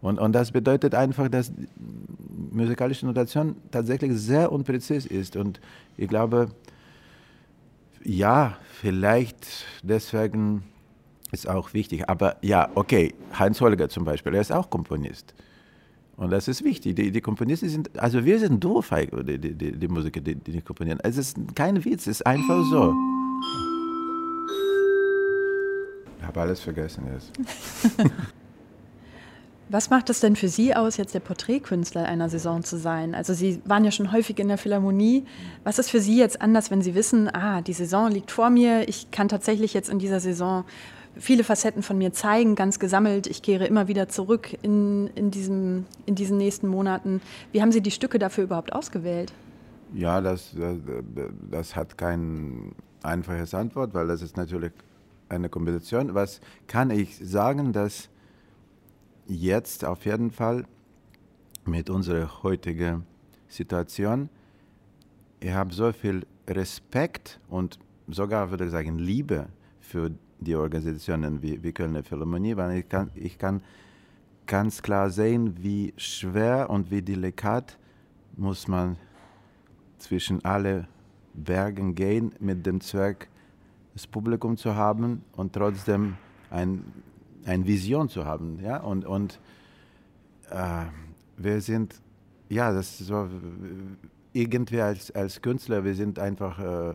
Und, 0.00 0.18
und 0.18 0.32
das 0.32 0.52
bedeutet 0.52 0.94
einfach, 0.94 1.28
dass 1.28 1.52
musikalische 2.50 3.06
Notation 3.06 3.56
tatsächlich 3.70 4.12
sehr 4.14 4.52
unpräzis 4.52 5.06
ist. 5.06 5.36
Und 5.36 5.60
ich 5.96 6.08
glaube, 6.08 6.48
ja, 8.04 8.56
vielleicht 8.80 9.46
deswegen 9.82 10.62
ist 11.32 11.48
auch 11.48 11.74
wichtig. 11.74 12.08
Aber 12.08 12.36
ja, 12.42 12.68
okay, 12.74 13.14
Heinz 13.38 13.60
Holger 13.60 13.88
zum 13.88 14.04
Beispiel, 14.04 14.34
er 14.34 14.40
ist 14.40 14.52
auch 14.52 14.70
Komponist. 14.70 15.34
Und 16.16 16.30
das 16.30 16.48
ist 16.48 16.64
wichtig. 16.64 16.96
Die, 16.96 17.12
die 17.12 17.20
Komponisten 17.20 17.68
sind, 17.68 17.96
also 17.98 18.24
wir 18.24 18.38
sind 18.40 18.62
doof, 18.62 18.92
die, 18.92 19.38
die, 19.38 19.72
die, 19.72 19.88
Musiker, 19.88 20.20
die, 20.20 20.34
die 20.34 20.60
komponieren. 20.60 20.98
Es 21.02 21.16
ist 21.16 21.36
kein 21.54 21.84
Witz, 21.84 22.02
es 22.02 22.18
ist 22.18 22.26
einfach 22.26 22.64
so. 22.64 22.94
Ich 26.18 26.24
habe 26.26 26.40
alles 26.40 26.60
vergessen 26.60 27.04
jetzt. 27.12 27.32
Was 29.70 29.90
macht 29.90 30.08
es 30.08 30.20
denn 30.20 30.34
für 30.34 30.48
Sie 30.48 30.74
aus, 30.74 30.96
jetzt 30.96 31.14
der 31.14 31.20
Porträtkünstler 31.20 32.06
einer 32.06 32.30
Saison 32.30 32.64
zu 32.64 32.78
sein? 32.78 33.14
Also 33.14 33.34
Sie 33.34 33.60
waren 33.66 33.84
ja 33.84 33.90
schon 33.90 34.12
häufig 34.12 34.38
in 34.38 34.48
der 34.48 34.56
Philharmonie. 34.56 35.26
Was 35.62 35.78
ist 35.78 35.90
für 35.90 36.00
Sie 36.00 36.16
jetzt 36.16 36.40
anders, 36.40 36.70
wenn 36.70 36.80
Sie 36.80 36.94
wissen, 36.94 37.28
ah, 37.28 37.60
die 37.60 37.74
Saison 37.74 38.10
liegt 38.10 38.30
vor 38.30 38.48
mir, 38.48 38.88
ich 38.88 39.10
kann 39.10 39.28
tatsächlich 39.28 39.74
jetzt 39.74 39.90
in 39.90 39.98
dieser 39.98 40.20
Saison 40.20 40.64
viele 41.16 41.44
Facetten 41.44 41.82
von 41.82 41.98
mir 41.98 42.14
zeigen, 42.14 42.54
ganz 42.54 42.78
gesammelt. 42.78 43.26
Ich 43.26 43.42
kehre 43.42 43.66
immer 43.66 43.88
wieder 43.88 44.08
zurück 44.08 44.56
in, 44.62 45.08
in, 45.08 45.30
diesem, 45.30 45.84
in 46.06 46.14
diesen 46.14 46.38
nächsten 46.38 46.68
Monaten. 46.68 47.20
Wie 47.52 47.60
haben 47.60 47.72
Sie 47.72 47.82
die 47.82 47.90
Stücke 47.90 48.18
dafür 48.18 48.44
überhaupt 48.44 48.72
ausgewählt? 48.72 49.32
Ja, 49.92 50.22
das, 50.22 50.54
das, 50.56 50.76
das 51.50 51.76
hat 51.76 51.98
kein 51.98 52.72
einfaches 53.02 53.52
Antwort, 53.52 53.92
weil 53.92 54.06
das 54.06 54.22
ist 54.22 54.36
natürlich 54.36 54.72
eine 55.28 55.50
Kombination. 55.50 56.14
Was 56.14 56.40
kann 56.66 56.90
ich 56.90 57.18
sagen, 57.18 57.72
dass 57.72 58.08
jetzt 59.28 59.84
auf 59.84 60.04
jeden 60.06 60.30
Fall 60.30 60.64
mit 61.64 61.90
unserer 61.90 62.42
heutigen 62.42 63.04
Situation, 63.46 64.28
ich 65.40 65.52
habe 65.52 65.72
so 65.72 65.92
viel 65.92 66.26
Respekt 66.48 67.38
und 67.48 67.78
sogar 68.08 68.50
würde 68.50 68.64
ich 68.64 68.70
sagen 68.70 68.98
Liebe 68.98 69.46
für 69.80 70.10
die 70.40 70.56
Organisationen 70.56 71.42
wie, 71.42 71.62
wie 71.62 71.72
Kölner 71.72 72.02
Philharmonie, 72.02 72.56
weil 72.56 72.78
ich 72.78 72.88
kann, 72.88 73.10
ich 73.14 73.38
kann 73.38 73.62
ganz 74.46 74.82
klar 74.82 75.10
sehen, 75.10 75.62
wie 75.62 75.92
schwer 75.96 76.70
und 76.70 76.90
wie 76.90 77.02
delikat 77.02 77.78
muss 78.36 78.66
man 78.66 78.96
zwischen 79.98 80.44
alle 80.44 80.88
Bergen 81.34 81.94
gehen 81.94 82.32
mit 82.40 82.64
dem 82.64 82.80
Zweck, 82.80 83.28
das 83.92 84.06
Publikum 84.06 84.56
zu 84.56 84.74
haben 84.74 85.22
und 85.32 85.52
trotzdem 85.52 86.16
ein 86.50 86.84
eine 87.48 87.66
Vision 87.66 88.08
zu 88.08 88.24
haben. 88.24 88.58
Ja? 88.62 88.78
Und, 88.78 89.04
und 89.04 89.40
äh, 90.50 90.84
wir 91.36 91.60
sind, 91.60 91.94
ja, 92.48 92.72
das 92.72 93.00
ist 93.00 93.06
so, 93.08 93.28
irgendwie 94.32 94.80
als, 94.80 95.10
als 95.12 95.40
Künstler, 95.40 95.84
wir 95.84 95.94
sind 95.94 96.18
einfach 96.18 96.58
äh, 96.58 96.94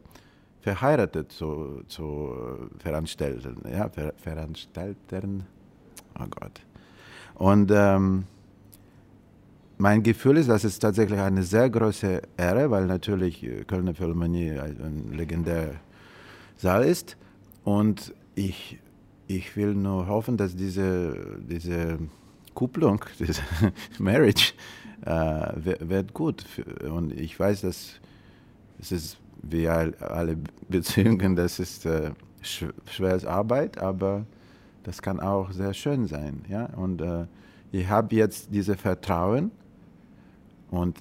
verheiratet 0.62 1.32
zu, 1.32 1.84
zu 1.88 2.70
Veranstaltern, 2.78 3.58
ja, 3.70 3.90
Ver 3.90 4.14
Veranstaltern, 4.18 5.44
oh 6.20 6.26
Gott. 6.30 6.62
Und 7.36 7.72
ähm, 7.74 8.26
mein 9.78 10.04
Gefühl 10.04 10.38
ist, 10.38 10.50
dass 10.50 10.64
es 10.64 10.78
tatsächlich 10.80 11.20
eine 11.20 11.44
sehr 11.44 11.70
große 11.70 12.22
Ehre, 12.38 12.70
weil 12.70 12.86
natürlich 12.86 13.46
Kölner 13.68 13.96
Philharmonie 13.96 14.52
ein 14.52 15.12
legendärer 15.12 15.76
Saal 16.56 16.84
ist. 16.84 17.18
Und 17.64 18.14
ich 18.36 18.80
ich 19.38 19.56
will 19.56 19.74
nur 19.74 20.08
hoffen, 20.08 20.38
dass 20.38 20.56
diese, 20.56 21.40
diese 21.40 22.00
Kupplung, 22.54 23.04
diese 23.20 23.42
Marriage, 24.00 24.54
äh, 25.06 25.78
wird 25.80 26.14
gut. 26.14 26.46
Und 26.90 27.12
ich 27.12 27.40
weiß, 27.40 27.62
dass 27.62 28.00
es 28.80 28.92
ist 28.92 29.18
wie 29.42 29.68
alle 29.68 30.38
Beziehungen, 30.70 31.36
das 31.36 31.60
ist 31.60 31.86
äh, 31.86 32.12
schweres 32.42 33.26
Arbeit, 33.26 33.78
aber 33.78 34.26
das 34.84 35.02
kann 35.02 35.20
auch 35.20 35.52
sehr 35.52 35.74
schön 35.74 36.08
sein. 36.08 36.44
Ja? 36.48 36.66
Und 36.76 37.02
äh, 37.02 37.26
ich 37.72 37.90
habe 37.90 38.16
jetzt 38.16 38.54
dieses 38.54 38.80
Vertrauen 38.80 39.52
und 40.70 40.98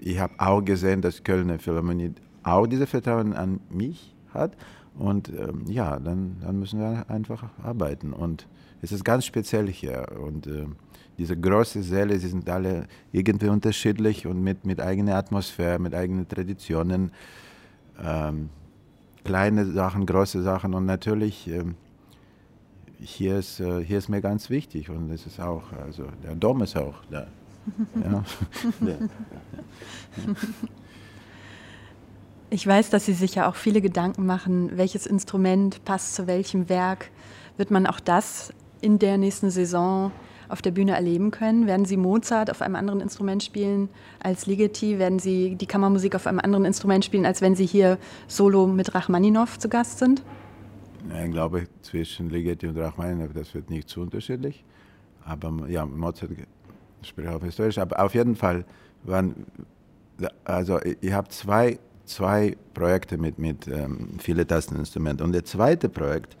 ich 0.00 0.18
habe 0.18 0.34
auch 0.38 0.62
gesehen, 0.62 1.00
dass 1.00 1.22
Kölner 1.22 1.58
Philharmonie 1.58 2.12
auch 2.42 2.66
dieses 2.66 2.88
Vertrauen 2.88 3.32
an 3.32 3.60
mich 3.70 4.14
hat. 4.32 4.52
Und 4.98 5.28
ähm, 5.28 5.64
ja, 5.66 5.98
dann, 5.98 6.36
dann 6.40 6.58
müssen 6.58 6.80
wir 6.80 7.08
einfach 7.08 7.44
arbeiten. 7.62 8.12
Und 8.12 8.46
es 8.82 8.92
ist 8.92 9.04
ganz 9.04 9.24
speziell 9.26 9.68
hier. 9.68 10.06
Und 10.18 10.46
äh, 10.46 10.66
diese 11.18 11.36
großen 11.36 11.82
Säle, 11.82 12.18
sie 12.18 12.28
sind 12.28 12.48
alle 12.48 12.86
irgendwie 13.12 13.48
unterschiedlich 13.48 14.26
und 14.26 14.42
mit, 14.42 14.64
mit 14.64 14.80
eigener 14.80 15.16
Atmosphäre, 15.16 15.78
mit 15.78 15.94
eigenen 15.94 16.28
Traditionen. 16.28 17.10
Ähm, 18.02 18.50
kleine 19.24 19.66
Sachen, 19.66 20.06
große 20.06 20.42
Sachen. 20.42 20.74
Und 20.74 20.86
natürlich, 20.86 21.48
ähm, 21.48 21.74
hier, 22.98 23.38
ist, 23.38 23.60
äh, 23.60 23.84
hier 23.84 23.98
ist 23.98 24.08
mir 24.08 24.22
ganz 24.22 24.48
wichtig. 24.48 24.88
Und 24.88 25.10
es 25.10 25.26
ist 25.26 25.40
auch, 25.40 25.72
also 25.72 26.04
der 26.22 26.34
Dom 26.34 26.62
ist 26.62 26.76
auch 26.76 27.04
da. 27.10 27.26
ja. 28.00 28.24
Ich 32.48 32.64
weiß, 32.64 32.90
dass 32.90 33.06
Sie 33.06 33.12
sich 33.12 33.34
ja 33.34 33.48
auch 33.48 33.56
viele 33.56 33.80
Gedanken 33.80 34.24
machen, 34.24 34.70
welches 34.76 35.06
Instrument 35.06 35.84
passt 35.84 36.14
zu 36.14 36.28
welchem 36.28 36.68
Werk. 36.68 37.10
Wird 37.56 37.72
man 37.72 37.86
auch 37.86 37.98
das 37.98 38.52
in 38.80 39.00
der 39.00 39.18
nächsten 39.18 39.50
Saison 39.50 40.12
auf 40.48 40.62
der 40.62 40.70
Bühne 40.70 40.92
erleben 40.92 41.32
können? 41.32 41.66
Werden 41.66 41.86
Sie 41.86 41.96
Mozart 41.96 42.48
auf 42.52 42.62
einem 42.62 42.76
anderen 42.76 43.00
Instrument 43.00 43.42
spielen 43.42 43.88
als 44.22 44.46
Ligeti? 44.46 45.00
Werden 45.00 45.18
Sie 45.18 45.56
die 45.56 45.66
Kammermusik 45.66 46.14
auf 46.14 46.28
einem 46.28 46.38
anderen 46.38 46.64
Instrument 46.64 47.04
spielen, 47.04 47.26
als 47.26 47.42
wenn 47.42 47.56
Sie 47.56 47.66
hier 47.66 47.98
solo 48.28 48.68
mit 48.68 48.94
Rachmaninow 48.94 49.58
zu 49.58 49.68
Gast 49.68 49.98
sind? 49.98 50.22
Ich 51.24 51.30
glaube, 51.32 51.66
zwischen 51.82 52.30
Ligeti 52.30 52.68
und 52.68 52.78
Rachmaninow, 52.78 53.32
das 53.32 53.54
wird 53.54 53.70
nicht 53.70 53.88
zu 53.88 54.02
unterschiedlich. 54.02 54.64
Aber 55.24 55.52
ja, 55.68 55.84
Mozart 55.84 56.30
spielt 57.02 57.26
auch 57.26 57.42
historisch. 57.42 57.78
Aber 57.78 57.98
auf 58.04 58.14
jeden 58.14 58.36
Fall 58.36 58.64
waren, 59.02 59.46
also 60.44 60.78
ich 61.00 61.12
habe 61.12 61.28
zwei 61.28 61.80
zwei 62.06 62.56
Projekte 62.72 63.18
mit, 63.18 63.38
mit 63.38 63.68
ähm, 63.68 64.10
vielen 64.18 64.46
Tasteninstrumenten. 64.46 65.26
Und 65.26 65.34
das 65.34 65.44
zweite 65.44 65.88
Projekt, 65.88 66.36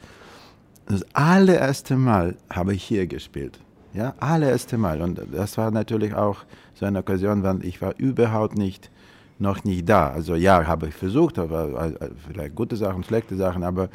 das 0.86 1.04
allererste 1.12 1.96
Mal 1.96 2.36
habe 2.50 2.74
ich 2.74 2.82
hier 2.84 3.06
gespielt. 3.06 3.58
Ja, 3.92 4.14
allererste 4.20 4.78
Mal. 4.78 5.00
Und 5.00 5.20
das 5.32 5.58
war 5.58 5.70
natürlich 5.70 6.14
auch 6.14 6.44
so 6.74 6.86
eine 6.86 7.00
Occasion, 7.00 7.42
weil 7.42 7.64
ich 7.64 7.80
war 7.82 7.94
überhaupt 7.98 8.56
nicht, 8.56 8.90
noch 9.38 9.64
nicht 9.64 9.88
da. 9.88 10.10
Also 10.10 10.34
ja, 10.34 10.66
habe 10.66 10.88
ich 10.88 10.94
versucht, 10.94 11.38
aber 11.38 11.92
äh, 12.00 12.10
vielleicht 12.26 12.54
gute 12.54 12.76
Sachen, 12.76 13.02
schlechte 13.02 13.36
Sachen, 13.36 13.64
aber 13.64 13.88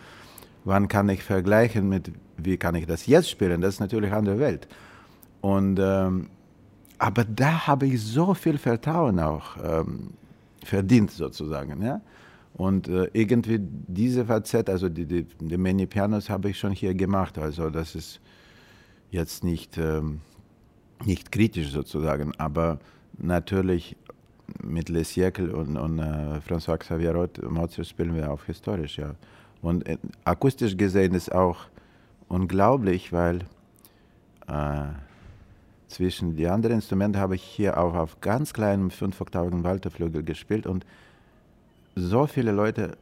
wann 0.65 0.87
kann 0.87 1.07
ich 1.09 1.23
vergleichen 1.23 1.87
mit, 1.87 2.11
wie 2.37 2.57
kann 2.57 2.75
ich 2.75 2.85
das 2.85 3.05
jetzt 3.05 3.29
spielen? 3.29 3.61
Das 3.61 3.75
ist 3.75 3.79
natürlich 3.79 4.09
eine 4.09 4.17
andere 4.17 4.39
Welt. 4.39 4.67
Und, 5.41 5.79
ähm, 5.79 6.29
aber 6.97 7.23
da 7.23 7.67
habe 7.67 7.87
ich 7.87 8.01
so 8.03 8.33
viel 8.33 8.57
Vertrauen 8.57 9.19
auch 9.19 9.57
ähm, 9.63 10.11
verdient 10.63 11.11
sozusagen. 11.11 11.81
Ja? 11.81 12.01
Und 12.53 12.87
äh, 12.87 13.09
irgendwie 13.13 13.59
diese 13.59 14.25
Facette, 14.25 14.71
also 14.71 14.89
die, 14.89 15.05
die, 15.05 15.23
die 15.23 15.57
Mini-Pianos 15.57 16.29
habe 16.29 16.49
ich 16.49 16.59
schon 16.59 16.71
hier 16.71 16.93
gemacht. 16.93 17.37
Also 17.37 17.69
das 17.69 17.95
ist 17.95 18.19
jetzt 19.09 19.43
nicht, 19.43 19.77
ähm, 19.77 20.21
nicht 21.05 21.31
kritisch 21.31 21.71
sozusagen, 21.71 22.33
aber 22.37 22.79
natürlich 23.17 23.95
mit 24.61 24.89
Les 24.89 25.15
Siècles 25.15 25.51
und, 25.51 25.77
und 25.77 25.99
äh, 25.99 26.39
François 26.47 26.77
Xavier 26.77 27.13
Roth, 27.13 27.41
Mozart 27.49 27.87
spielen 27.87 28.15
wir 28.15 28.31
auch 28.31 28.43
historisch, 28.45 28.97
ja. 28.97 29.15
Und 29.61 29.87
äh, 29.87 29.97
akustisch 30.25 30.75
gesehen 30.75 31.13
ist 31.13 31.31
auch 31.31 31.67
unglaublich, 32.27 33.13
weil 33.13 33.39
äh, 34.47 34.87
zwischen 35.91 36.35
die 36.35 36.47
anderen 36.47 36.75
Instrumente 36.75 37.19
habe 37.19 37.35
ich 37.35 37.43
hier 37.43 37.77
auch 37.77 37.93
auf 37.93 38.21
ganz 38.21 38.53
kleinem 38.53 38.89
fünfoktavigen 38.89 39.63
Walterflügel 39.63 40.23
gespielt 40.23 40.65
und 40.65 40.85
so 41.95 42.25
viele 42.25 42.51
Leute, 42.51 42.97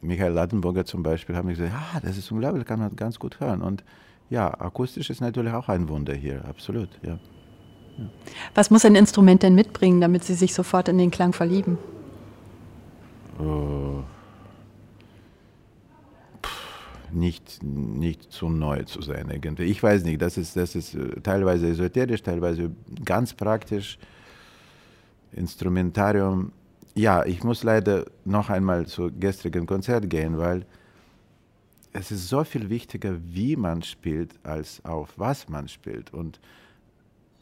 Michael 0.00 0.32
Lattenburger 0.32 0.84
zum 0.84 1.02
Beispiel, 1.02 1.36
haben 1.36 1.48
gesagt, 1.48 1.70
ja, 1.70 2.00
das 2.00 2.16
ist 2.16 2.32
unglaublich, 2.32 2.64
kann 2.64 2.80
man 2.80 2.96
ganz 2.96 3.18
gut 3.18 3.38
hören. 3.38 3.60
Und 3.60 3.84
ja, 4.30 4.48
akustisch 4.48 5.10
ist 5.10 5.20
natürlich 5.20 5.52
auch 5.52 5.68
ein 5.68 5.88
Wunder 5.88 6.14
hier, 6.14 6.44
absolut, 6.46 6.88
ja. 7.02 7.18
ja. 7.98 8.04
Was 8.54 8.70
muss 8.70 8.84
ein 8.84 8.94
Instrument 8.94 9.42
denn 9.42 9.54
mitbringen, 9.54 10.00
damit 10.00 10.24
Sie 10.24 10.34
sich 10.34 10.54
sofort 10.54 10.88
in 10.88 10.96
den 10.96 11.10
Klang 11.10 11.32
verlieben? 11.34 11.78
Oh 13.38 14.02
nicht, 17.12 17.62
nicht 17.62 18.32
zu 18.32 18.48
neu 18.48 18.84
zu 18.84 19.02
sein 19.02 19.30
irgendwie. 19.30 19.64
Ich 19.64 19.82
weiß 19.82 20.04
nicht, 20.04 20.20
das 20.20 20.36
ist, 20.36 20.56
das 20.56 20.74
ist 20.74 20.94
äh, 20.94 21.20
teilweise 21.22 21.68
esoterisch, 21.68 22.22
teilweise 22.22 22.70
ganz 23.04 23.34
praktisch. 23.34 23.98
Instrumentarium. 25.32 26.52
Ja, 26.94 27.24
ich 27.24 27.44
muss 27.44 27.62
leider 27.62 28.04
noch 28.24 28.50
einmal 28.50 28.86
zu 28.86 29.10
gestrigen 29.12 29.66
Konzert 29.66 30.10
gehen, 30.10 30.38
weil 30.38 30.66
es 31.92 32.10
ist 32.10 32.28
so 32.28 32.44
viel 32.44 32.68
wichtiger, 32.68 33.16
wie 33.24 33.56
man 33.56 33.82
spielt, 33.82 34.34
als 34.42 34.84
auf 34.84 35.12
was 35.16 35.48
man 35.48 35.68
spielt. 35.68 36.12
Und 36.12 36.40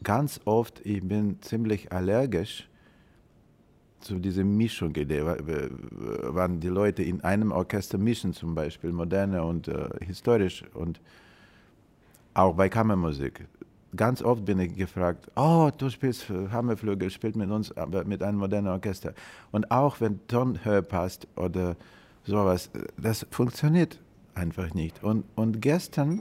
ganz 0.02 0.40
oft, 0.44 0.84
ich 0.84 1.02
bin 1.02 1.40
ziemlich 1.42 1.92
allergisch 1.92 2.68
zu 4.00 4.18
dieser 4.18 4.44
Mischung 4.44 4.94
Idee, 4.94 5.22
wann 5.24 6.60
die 6.60 6.68
Leute 6.68 7.02
in 7.02 7.22
einem 7.22 7.52
Orchester 7.52 7.98
mischen, 7.98 8.32
zum 8.32 8.54
Beispiel 8.54 8.92
moderne 8.92 9.42
und 9.42 9.68
äh, 9.68 9.88
historisch 10.00 10.62
und 10.74 11.00
auch 12.34 12.54
bei 12.54 12.68
Kammermusik. 12.68 13.46
Ganz 13.96 14.22
oft 14.22 14.44
bin 14.44 14.60
ich 14.60 14.76
gefragt, 14.76 15.30
oh, 15.34 15.70
du 15.76 15.88
spielst 15.88 16.28
Hammerflügel, 16.28 17.10
spielt 17.10 17.36
mit 17.36 17.50
uns, 17.50 17.74
aber 17.76 18.04
mit 18.04 18.22
einem 18.22 18.38
modernen 18.38 18.68
Orchester. 18.68 19.14
Und 19.50 19.70
auch 19.70 20.00
wenn 20.00 20.20
Tonhöhe 20.28 20.82
passt 20.82 21.26
oder 21.36 21.74
sowas, 22.24 22.70
das 22.98 23.26
funktioniert 23.30 23.98
einfach 24.34 24.74
nicht. 24.74 25.02
Und, 25.02 25.24
und 25.36 25.60
gestern 25.62 26.20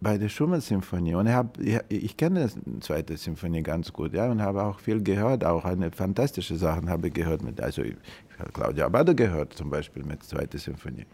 bei 0.00 0.16
der 0.16 0.28
Schumann-Symphonie 0.28 1.14
und 1.14 1.26
ich, 1.26 1.32
hab, 1.32 1.58
ich, 1.58 1.80
ich 1.88 2.16
kenne 2.16 2.48
die 2.66 2.80
zweite 2.80 3.16
Symphonie 3.16 3.62
ganz 3.62 3.92
gut 3.92 4.12
ja, 4.12 4.30
und 4.30 4.40
habe 4.40 4.62
auch 4.62 4.78
viel 4.78 5.02
gehört, 5.02 5.44
auch 5.44 5.64
eine 5.64 5.90
fantastische 5.90 6.56
Sachen 6.56 6.88
habe 6.88 7.10
gehört. 7.10 7.42
Mit, 7.42 7.60
also 7.60 7.82
ich, 7.82 7.96
ich 8.32 8.38
habe 8.38 8.52
Claudia 8.52 8.86
Abado 8.86 9.14
gehört 9.14 9.54
zum 9.54 9.70
Beispiel 9.70 10.04
mit 10.04 10.20
der 10.20 10.28
zweiten 10.28 10.58
Symphonie, 10.58 11.06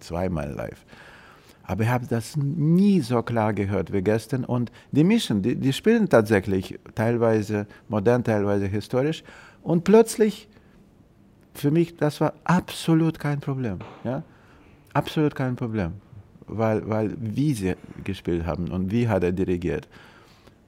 zweimal 0.00 0.50
live. 0.50 0.84
Aber 1.62 1.84
ich 1.84 1.88
habe 1.88 2.06
das 2.06 2.36
nie 2.36 3.00
so 3.00 3.22
klar 3.22 3.52
gehört 3.52 3.92
wie 3.92 4.02
gestern 4.02 4.44
und 4.44 4.72
die 4.90 5.04
mischen, 5.04 5.42
die, 5.42 5.54
die 5.54 5.72
spielen 5.72 6.08
tatsächlich 6.08 6.80
teilweise 6.96 7.66
modern, 7.88 8.24
teilweise 8.24 8.66
historisch 8.66 9.22
und 9.62 9.84
plötzlich 9.84 10.48
für 11.54 11.70
mich, 11.70 11.96
das 11.96 12.20
war 12.20 12.32
absolut 12.42 13.20
kein 13.20 13.38
Problem. 13.38 13.78
Ja? 14.02 14.24
Absolut 14.94 15.36
kein 15.36 15.54
Problem 15.54 15.92
weil, 16.56 16.88
weil 16.88 17.16
wie 17.18 17.54
sie 17.54 17.74
gespielt 18.04 18.46
haben 18.46 18.68
und 18.68 18.90
wie 18.90 19.08
hat 19.08 19.22
er 19.22 19.32
dirigiert. 19.32 19.88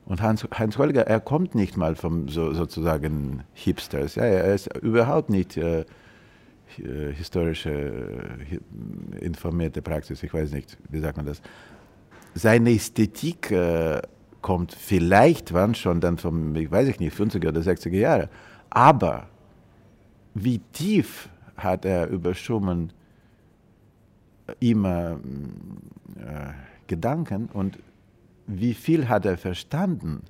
Und 0.04 0.20
Hans, 0.20 0.46
Heinz 0.58 0.78
Holger, 0.78 1.06
er 1.06 1.20
kommt 1.20 1.54
nicht 1.54 1.76
mal 1.76 1.94
vom 1.94 2.28
so, 2.28 2.52
sozusagen 2.52 3.44
Hipsters. 3.54 4.16
Ja, 4.16 4.24
er 4.24 4.54
ist 4.54 4.66
überhaupt 4.78 5.30
nicht 5.30 5.56
äh, 5.56 5.80
äh 5.80 7.12
historische, 7.12 7.70
äh, 7.70 9.24
informierte 9.24 9.80
Praxis. 9.80 10.22
Ich 10.22 10.34
weiß 10.34 10.52
nicht, 10.52 10.76
wie 10.90 11.00
sagt 11.00 11.16
man 11.16 11.26
das. 11.26 11.40
Seine 12.34 12.72
Ästhetik 12.72 13.50
äh, 13.50 14.02
kommt 14.40 14.72
vielleicht, 14.72 15.52
wann 15.52 15.74
schon, 15.74 16.00
dann 16.00 16.18
vom, 16.18 16.56
ich 16.56 16.70
weiß 16.70 16.98
nicht, 16.98 17.14
50er 17.14 17.48
oder 17.48 17.60
60er 17.60 17.90
Jahre. 17.96 18.28
Aber 18.70 19.28
wie 20.34 20.58
tief 20.72 21.28
hat 21.56 21.84
er 21.84 22.08
über 22.08 22.34
Schumann 22.34 22.92
immer 24.60 25.20
äh, 26.16 26.52
Gedanken 26.86 27.46
und 27.46 27.78
wie 28.46 28.74
viel 28.74 29.08
hat 29.08 29.24
er 29.24 29.38
verstanden, 29.38 30.22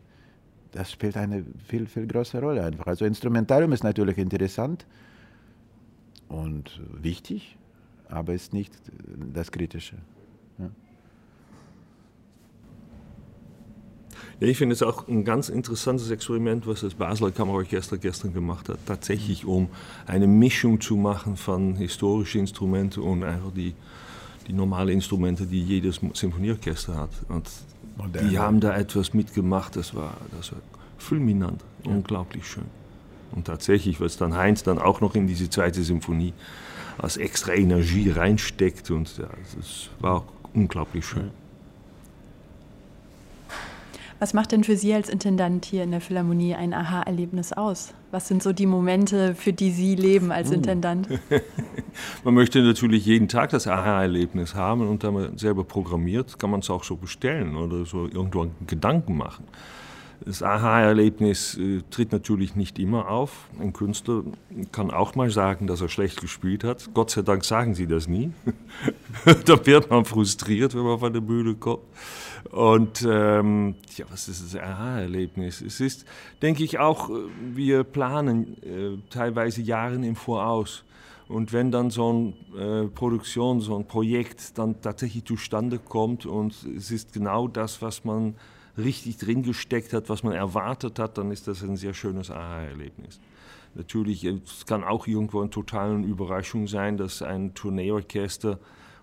das 0.72 0.90
spielt 0.92 1.16
eine 1.16 1.44
viel, 1.66 1.86
viel 1.86 2.06
größere 2.06 2.42
Rolle 2.42 2.64
einfach. 2.64 2.86
Also 2.86 3.04
Instrumentarium 3.04 3.72
ist 3.72 3.84
natürlich 3.84 4.18
interessant 4.18 4.86
und 6.28 6.80
wichtig, 7.00 7.56
aber 8.08 8.34
ist 8.34 8.52
nicht 8.52 8.72
das 9.32 9.50
Kritische. 9.50 9.96
Ja. 10.58 10.64
Ja, 10.64 10.72
ich 14.48 14.58
finde 14.58 14.74
es 14.74 14.82
auch 14.82 15.08
ein 15.08 15.24
ganz 15.24 15.48
interessantes 15.48 16.10
Experiment, 16.10 16.66
was 16.66 16.80
das 16.80 16.94
Basler 16.94 17.30
Kammerorchester 17.30 17.98
gestern 17.98 18.32
gemacht 18.32 18.68
hat. 18.68 18.78
Tatsächlich, 18.86 19.44
um 19.44 19.68
eine 20.06 20.26
Mischung 20.26 20.80
zu 20.80 20.96
machen 20.96 21.36
von 21.36 21.74
historischen 21.76 22.40
Instrumenten 22.40 23.02
und 23.02 23.24
einfach 23.24 23.52
die 23.54 23.74
die 24.46 24.52
normalen 24.52 24.90
Instrumente, 24.90 25.46
die 25.46 25.62
jedes 25.62 26.00
Symphonieorchester 26.12 26.96
hat. 26.96 27.10
Und 27.28 27.48
Moderne. 27.96 28.28
die 28.28 28.38
haben 28.38 28.60
da 28.60 28.76
etwas 28.76 29.14
mitgemacht, 29.14 29.76
das 29.76 29.94
war, 29.94 30.16
das 30.36 30.52
war 30.52 30.60
fulminant, 30.98 31.62
ja. 31.84 31.90
unglaublich 31.90 32.46
schön. 32.46 32.64
Und 33.32 33.46
tatsächlich, 33.46 34.00
was 34.00 34.16
dann 34.16 34.36
Heinz 34.36 34.62
dann 34.62 34.78
auch 34.78 35.00
noch 35.00 35.14
in 35.14 35.26
diese 35.26 35.48
zweite 35.48 35.82
Symphonie 35.82 36.34
als 36.98 37.16
extra 37.16 37.54
Energie 37.54 38.10
reinsteckt, 38.10 38.90
und 38.90 39.16
ja, 39.16 39.28
das 39.56 39.88
war 40.00 40.16
auch 40.16 40.24
unglaublich 40.52 41.06
schön. 41.06 41.30
Was 44.22 44.34
macht 44.34 44.52
denn 44.52 44.62
für 44.62 44.76
Sie 44.76 44.94
als 44.94 45.08
Intendant 45.08 45.64
hier 45.64 45.82
in 45.82 45.90
der 45.90 46.00
Philharmonie 46.00 46.54
ein 46.54 46.74
Aha-Erlebnis 46.74 47.52
aus? 47.52 47.92
Was 48.12 48.28
sind 48.28 48.40
so 48.40 48.52
die 48.52 48.66
Momente, 48.66 49.34
für 49.34 49.52
die 49.52 49.72
Sie 49.72 49.96
leben 49.96 50.30
als 50.30 50.50
uh. 50.50 50.54
Intendant? 50.54 51.08
man 52.24 52.32
möchte 52.32 52.62
natürlich 52.62 53.04
jeden 53.04 53.26
Tag 53.26 53.50
das 53.50 53.66
Aha-Erlebnis 53.66 54.54
haben 54.54 54.88
und 54.88 55.02
da 55.02 55.10
man 55.10 55.38
selber 55.38 55.64
programmiert, 55.64 56.38
kann 56.38 56.50
man 56.50 56.60
es 56.60 56.70
auch 56.70 56.84
so 56.84 56.94
bestellen 56.94 57.56
oder 57.56 57.84
so 57.84 58.06
irgendwo 58.06 58.42
einen 58.42 58.54
Gedanken 58.68 59.16
machen. 59.16 59.42
Das 60.24 60.42
Aha-Erlebnis 60.42 61.58
äh, 61.58 61.82
tritt 61.90 62.12
natürlich 62.12 62.54
nicht 62.54 62.78
immer 62.78 63.08
auf. 63.08 63.48
Ein 63.60 63.72
Künstler 63.72 64.22
kann 64.70 64.90
auch 64.90 65.14
mal 65.14 65.30
sagen, 65.30 65.66
dass 65.66 65.80
er 65.80 65.88
schlecht 65.88 66.20
gespielt 66.20 66.64
hat. 66.64 66.90
Gott 66.94 67.10
sei 67.10 67.22
Dank 67.22 67.44
sagen 67.44 67.74
sie 67.74 67.86
das 67.86 68.06
nie. 68.08 68.30
da 69.44 69.66
wird 69.66 69.90
man 69.90 70.04
frustriert, 70.04 70.74
wenn 70.74 70.84
man 70.84 70.98
von 70.98 71.12
der 71.12 71.20
Bühne 71.20 71.54
kommt. 71.54 71.82
Und 72.50 73.06
ähm, 73.08 73.76
ja, 73.96 74.04
was 74.10 74.28
ist 74.28 74.54
das 74.54 74.60
Aha-Erlebnis? 74.60 75.60
Es 75.60 75.80
ist, 75.80 76.04
denke 76.40 76.62
ich, 76.62 76.78
auch, 76.78 77.10
äh, 77.10 77.14
wir 77.54 77.84
planen 77.84 78.62
äh, 78.62 78.98
teilweise 79.10 79.62
Jahre 79.62 79.94
im 79.94 80.16
Voraus. 80.16 80.84
Und 81.28 81.52
wenn 81.52 81.70
dann 81.70 81.90
so 81.90 82.34
eine 82.54 82.84
äh, 82.84 82.88
Produktion, 82.88 83.60
so 83.60 83.76
ein 83.76 83.86
Projekt 83.86 84.58
dann 84.58 84.80
tatsächlich 84.80 85.24
zustande 85.24 85.78
kommt 85.78 86.26
und 86.26 86.54
es 86.76 86.90
ist 86.90 87.12
genau 87.12 87.48
das, 87.48 87.80
was 87.80 88.04
man 88.04 88.34
richtig 88.76 89.18
drin 89.18 89.42
gesteckt 89.42 89.92
hat, 89.92 90.08
was 90.08 90.22
man 90.22 90.32
erwartet 90.32 90.98
hat, 90.98 91.18
dann 91.18 91.30
ist 91.30 91.48
das 91.48 91.62
ein 91.62 91.76
sehr 91.76 91.94
schönes 91.94 92.30
Aha-Erlebnis. 92.30 93.20
Natürlich, 93.74 94.24
es 94.24 94.66
kann 94.66 94.84
auch 94.84 95.06
irgendwo 95.06 95.40
eine 95.40 95.50
totale 95.50 95.96
Überraschung 96.04 96.66
sein, 96.66 96.96
dass 96.96 97.22
ein 97.22 97.54
Tourneeorchester 97.54 98.58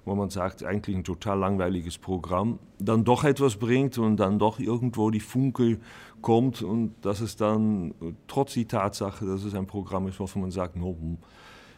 wo 0.06 0.16
man 0.16 0.30
sagt, 0.30 0.64
eigentlich 0.64 0.96
ein 0.96 1.04
total 1.04 1.40
langweiliges 1.40 1.98
Programm, 1.98 2.60
dann 2.80 3.04
doch 3.04 3.24
etwas 3.24 3.58
bringt 3.58 3.98
und 3.98 4.18
dann 4.18 4.40
doch 4.40 4.60
irgendwo 4.60 5.12
die 5.12 5.20
Funke 5.20 5.80
kommt 6.22 6.62
und 6.62 6.96
dass 7.02 7.22
es 7.22 7.36
dann 7.36 7.94
trotz 8.28 8.54
die 8.54 8.66
Tatsache, 8.66 9.26
dass 9.26 9.44
es 9.44 9.54
ein 9.54 9.68
Programm 9.68 10.08
ist, 10.08 10.20
wovon 10.20 10.42
man 10.42 10.52
sagt, 10.52 10.76
no, 10.76 10.98
hm, 11.00 11.18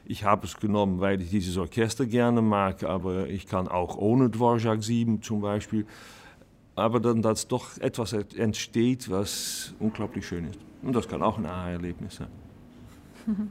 ich 0.05 0.23
habe 0.23 0.47
es 0.47 0.57
genommen, 0.57 0.99
weil 0.99 1.21
ich 1.21 1.29
dieses 1.29 1.57
Orchester 1.57 2.05
gerne 2.05 2.41
mag, 2.41 2.83
aber 2.83 3.27
ich 3.27 3.47
kann 3.47 3.67
auch 3.67 3.97
ohne 3.97 4.29
Dvorak 4.29 4.83
7 4.83 5.21
zum 5.21 5.41
Beispiel, 5.41 5.85
aber 6.75 6.99
dann, 6.99 7.21
dass 7.21 7.47
doch 7.47 7.77
etwas 7.79 8.13
entsteht, 8.13 9.09
was 9.09 9.73
unglaublich 9.79 10.27
schön 10.27 10.45
ist. 10.45 10.59
Und 10.81 10.95
das 10.95 11.07
kann 11.07 11.21
auch 11.21 11.37
ein 11.37 11.45
Aha-Erlebnis 11.45 12.15
sein. 12.15 12.29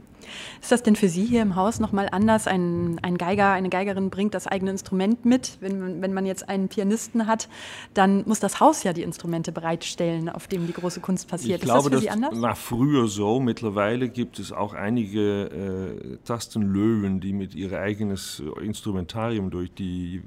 Ist 0.61 0.71
das 0.71 0.83
denn 0.83 0.95
für 0.95 1.07
Sie 1.07 1.25
hier 1.25 1.41
im 1.41 1.55
Haus 1.55 1.79
nochmal 1.79 2.09
anders? 2.11 2.47
Ein, 2.47 2.99
ein 3.01 3.17
Geiger, 3.17 3.51
eine 3.51 3.69
Geigerin 3.69 4.09
bringt 4.09 4.33
das 4.33 4.47
eigene 4.47 4.71
Instrument 4.71 5.25
mit. 5.25 5.57
Wenn 5.59 5.79
man, 5.79 6.01
wenn 6.01 6.13
man 6.13 6.25
jetzt 6.25 6.47
einen 6.49 6.67
Pianisten 6.67 7.27
hat, 7.27 7.49
dann 7.93 8.23
muss 8.27 8.39
das 8.39 8.59
Haus 8.59 8.83
ja 8.83 8.93
die 8.93 9.01
Instrumente 9.01 9.51
bereitstellen, 9.51 10.29
auf 10.29 10.47
dem 10.47 10.67
die 10.67 10.73
große 10.73 10.99
Kunst 10.99 11.27
passiert. 11.27 11.59
Ich 11.59 11.63
ist 11.63 11.71
glaube, 11.71 11.89
das 11.89 11.99
für 11.99 12.03
Sie 12.03 12.09
anders? 12.09 12.41
war 12.41 12.55
früher 12.55 13.07
so. 13.07 13.39
Mittlerweile 13.39 14.09
gibt 14.09 14.39
es 14.39 14.51
auch 14.51 14.73
einige 14.73 15.45
äh, 15.45 16.17
Tastenlöwen, 16.25 17.19
die 17.19 17.33
mit 17.33 17.55
ihr 17.55 17.79
eigenes 17.79 18.41
Instrumentarium 18.61 19.49
durch 19.49 19.73
die 19.73 20.21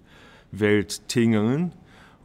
Welt 0.50 1.08
tingeln. 1.08 1.72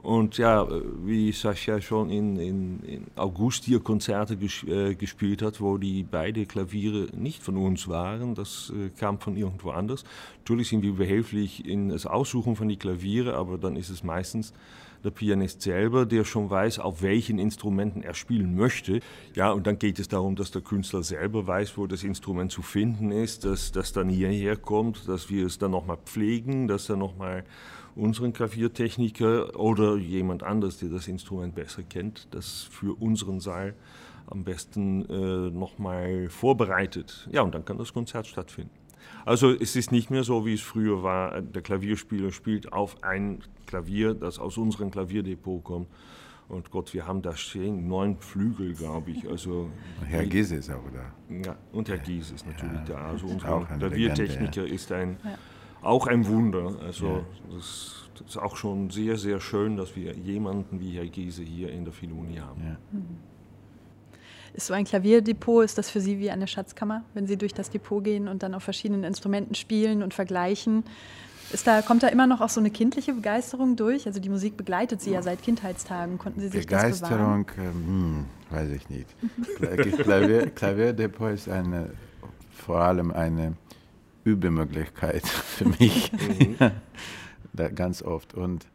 Und 0.01 0.38
ja, 0.38 0.65
wie 1.03 1.32
Sascha 1.34 1.82
schon 1.82 2.10
in, 2.10 2.38
in, 2.38 2.79
in 2.84 3.08
August 3.18 3.65
hier 3.65 3.82
Konzerte 3.82 4.38
ges 4.38 4.63
äh, 4.63 4.96
gespielt 4.96 5.41
hat, 5.41 5.60
wo 5.60 5.77
die 5.77 6.03
beiden 6.03 6.48
Klaviere 6.48 7.08
nicht 7.13 7.44
von 7.44 7.58
uns 7.58 7.88
waren, 7.89 8.34
das 8.34 8.72
äh, 8.74 8.89
kam 8.98 9.20
von 9.20 9.36
irgendwo 9.36 9.72
anders. 9.72 10.06
Natürlich 10.39 10.70
sind 10.70 10.84
wir 10.84 10.94
behilflich 10.94 11.65
in 11.65 11.89
das 11.89 12.06
Aussuchen 12.06 12.56
von 12.56 12.70
die 12.70 12.77
Klaviere, 12.77 13.34
aber 13.36 13.58
dann 13.58 13.75
ist 13.75 13.89
es 13.89 14.01
meistens 14.01 14.53
der 15.03 15.12
Pianist 15.12 15.62
selber, 15.62 16.06
der 16.06 16.24
schon 16.24 16.50
weiß, 16.50 16.79
auf 16.79 17.01
welchen 17.01 17.39
Instrumenten 17.39 18.01
er 18.01 18.13
spielen 18.13 18.56
möchte. 18.56 19.01
Ja, 19.36 19.51
und 19.51 19.68
dann 19.68 19.79
geht 19.79 20.00
es 20.00 20.08
darum, 20.08 20.36
dass 20.36 20.51
der 20.51 20.62
Künstler 20.62 21.03
selber 21.03 21.46
weiß, 21.46 21.77
wo 21.77 21.88
das 21.88 22.03
Instrument 22.03 22.51
zu 22.51 22.62
finden 22.62 23.12
ist, 23.12 23.46
dass 23.46 23.72
das 23.72 23.94
dann 23.94 24.10
hierher 24.10 24.56
kommt, 24.56 25.08
dass 25.08 25.29
wir 25.29 25.46
es 25.46 25.58
dann 25.58 25.72
nochmal 25.72 25.98
pflegen, 26.06 26.68
dass 26.68 26.90
er 26.90 26.98
nochmal 26.98 27.44
unseren 28.00 28.33
Klaviertechniker 28.33 29.59
oder 29.59 29.98
jemand 29.98 30.44
anderes, 30.44 30.77
der 30.77 30.90
das 30.90 31.07
Instrument 31.07 31.55
besser 31.55 31.83
kennt, 31.83 32.27
das 32.31 32.68
für 32.72 33.00
unseren 33.00 33.40
Saal 33.40 33.75
am 34.27 34.44
besten 34.44 35.05
äh, 35.09 35.50
nochmal 35.50 36.29
vorbereitet. 36.29 37.27
Ja, 37.31 37.42
und 37.42 37.53
dann 37.53 37.66
kann 37.66 37.77
das 37.77 37.94
Konzert 37.94 38.27
stattfinden. 38.27 38.72
Also 39.25 39.51
es 39.51 39.75
ist 39.75 39.92
nicht 39.92 40.12
mehr 40.12 40.24
so, 40.24 40.46
wie 40.46 40.53
es 40.53 40.62
früher 40.62 41.03
war. 41.03 41.42
Der 41.42 41.62
Klavierspieler 41.62 42.31
spielt 42.31 42.72
auf 42.72 43.03
ein 43.03 43.40
Klavier, 43.66 44.14
das 44.14 44.40
aus 44.40 44.57
unserem 44.57 44.92
Klavierdepot 44.92 45.64
kommt. 45.64 45.88
Und 46.48 46.72
Gott, 46.72 46.94
wir 46.94 47.05
haben 47.05 47.22
da 47.22 47.35
stehen 47.35 47.88
neun 47.88 48.18
Flügel, 48.18 48.74
glaube 48.74 49.12
ich. 49.12 49.27
Also 49.29 49.70
Herr 50.05 50.25
Giese 50.25 50.55
ist 50.55 50.72
auch 50.72 50.81
da. 50.92 51.14
Ja, 51.46 51.55
und 51.72 51.90
Herr 51.90 52.00
Giese 52.00 52.33
ist 52.33 52.46
natürlich 52.46 52.90
ja, 52.90 52.96
da. 52.96 53.07
Also 53.09 53.27
unser 53.27 53.68
Klaviertechniker 53.77 54.66
ja. 54.66 54.74
ist 54.74 54.92
ein 54.92 55.18
ja 55.24 55.38
auch 55.81 56.07
ein 56.07 56.27
Wunder. 56.27 56.75
Also 56.85 57.05
ja. 57.07 57.22
das, 57.55 58.09
das, 58.18 58.27
ist 58.29 58.37
auch 58.37 58.57
schon 58.57 58.89
sehr, 58.89 59.18
sehr 59.18 59.39
schön, 59.39 59.77
dass 59.77 59.96
wir 59.96 60.13
jemanden 60.13 60.79
wie 60.79 60.98
Herr 60.98 61.05
Giese 61.05 61.44
hier 61.44 61.72
in 61.72 61.85
der 61.85 61.94
Philharmonie 61.94 62.39
haben. 62.39 62.61
Ja. 62.61 62.77
Mhm. 62.92 63.18
Ist 64.53 64.68
so 64.68 64.74
ein 64.74 64.83
Klavierdepot, 64.83 65.63
ist 65.63 65.77
das 65.77 65.89
für 65.89 66.01
Sie 66.01 66.20
wie 66.20 66.31
eine 66.31 66.48
Schatzkammer, 66.48 67.03
wenn 67.13 67.27
Sie 67.27 67.37
durch 67.37 67.53
das 67.53 67.70
Depot 67.70 68.03
gehen 68.03 68.27
und 68.27 68.44
dann 68.44 68.53
auf 68.53 68.63
verschiedenen 68.63 69.03
Instrumenten 69.03 69.55
spielen 69.55 70.01
und 70.03 70.13
vergleichen? 70.13 70.83
Ist 71.51 71.65
da, 71.65 71.81
kommt 71.81 72.03
da 72.03 72.07
immer 72.07 72.27
noch 72.27 72.42
auch 72.42 72.50
so 72.50 72.59
eine 72.59 72.70
kindliche 72.70 73.13
Begeisterung 73.13 73.75
durch? 73.75 74.05
Also 74.05 74.20
die 74.20 74.29
Musik 74.29 74.55
begleitet 74.55 75.01
Sie 75.01 75.11
ja 75.11 75.22
seit 75.22 75.42
Kindheitstagen. 75.42 76.18
Konnten 76.18 76.42
Sie 76.42 76.48
sich 76.48 76.68
Begeisterung, 76.68 77.46
das 77.46 77.55
bewahren? 77.55 77.74
Hm, 77.74 78.25
weiß 78.51 78.70
ich 78.70 78.89
nicht. 78.89 79.07
Klavier, 80.03 80.50
Klavierdepot 80.51 81.31
ist 81.31 81.50
eine, 81.50 81.92
vor 82.51 82.81
allem 82.81 83.11
eine 83.11 83.53
Übemöglichkeit 84.24 85.25
für 85.27 85.66
mich. 85.66 86.12
Mhm. 86.12 86.55
da, 87.53 87.70
ganz 87.70 88.01
oft. 88.01 88.34
Und 88.34 88.68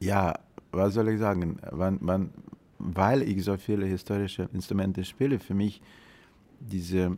ja, 0.00 0.34
was 0.72 0.94
soll 0.94 1.08
ich 1.08 1.18
sagen? 1.18 1.58
Wann, 1.70 1.98
wann, 2.00 2.30
weil 2.78 3.22
ich 3.22 3.44
so 3.44 3.56
viele 3.56 3.86
historische 3.86 4.48
Instrumente 4.52 5.04
spiele, 5.04 5.38
für 5.38 5.54
mich 5.54 5.82
diese, 6.60 7.16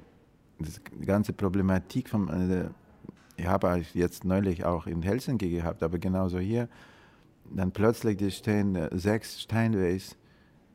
diese 0.58 0.80
ganze 1.04 1.32
Problematik 1.32 2.08
von, 2.08 2.28
äh, 2.28 2.68
ich 3.36 3.46
habe 3.46 3.82
jetzt 3.94 4.24
neulich 4.24 4.64
auch 4.64 4.86
in 4.86 5.02
Helsinki 5.02 5.50
gehabt, 5.50 5.82
aber 5.82 5.98
genauso 5.98 6.38
hier, 6.38 6.68
dann 7.50 7.72
plötzlich 7.72 8.16
die 8.18 8.30
stehen 8.30 8.76
äh, 8.76 8.88
sechs 8.92 9.40
Steinways 9.40 10.16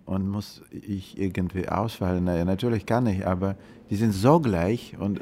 und 0.06 0.30
muss 0.30 0.62
ich 0.72 1.18
irgendwie 1.18 1.68
ausfallen. 1.68 2.24
Naja, 2.24 2.46
natürlich 2.46 2.86
kann 2.86 3.06
ich, 3.08 3.26
aber 3.26 3.56
die 3.90 3.96
sind 3.96 4.14
so 4.14 4.40
gleich 4.40 4.98
und 4.98 5.22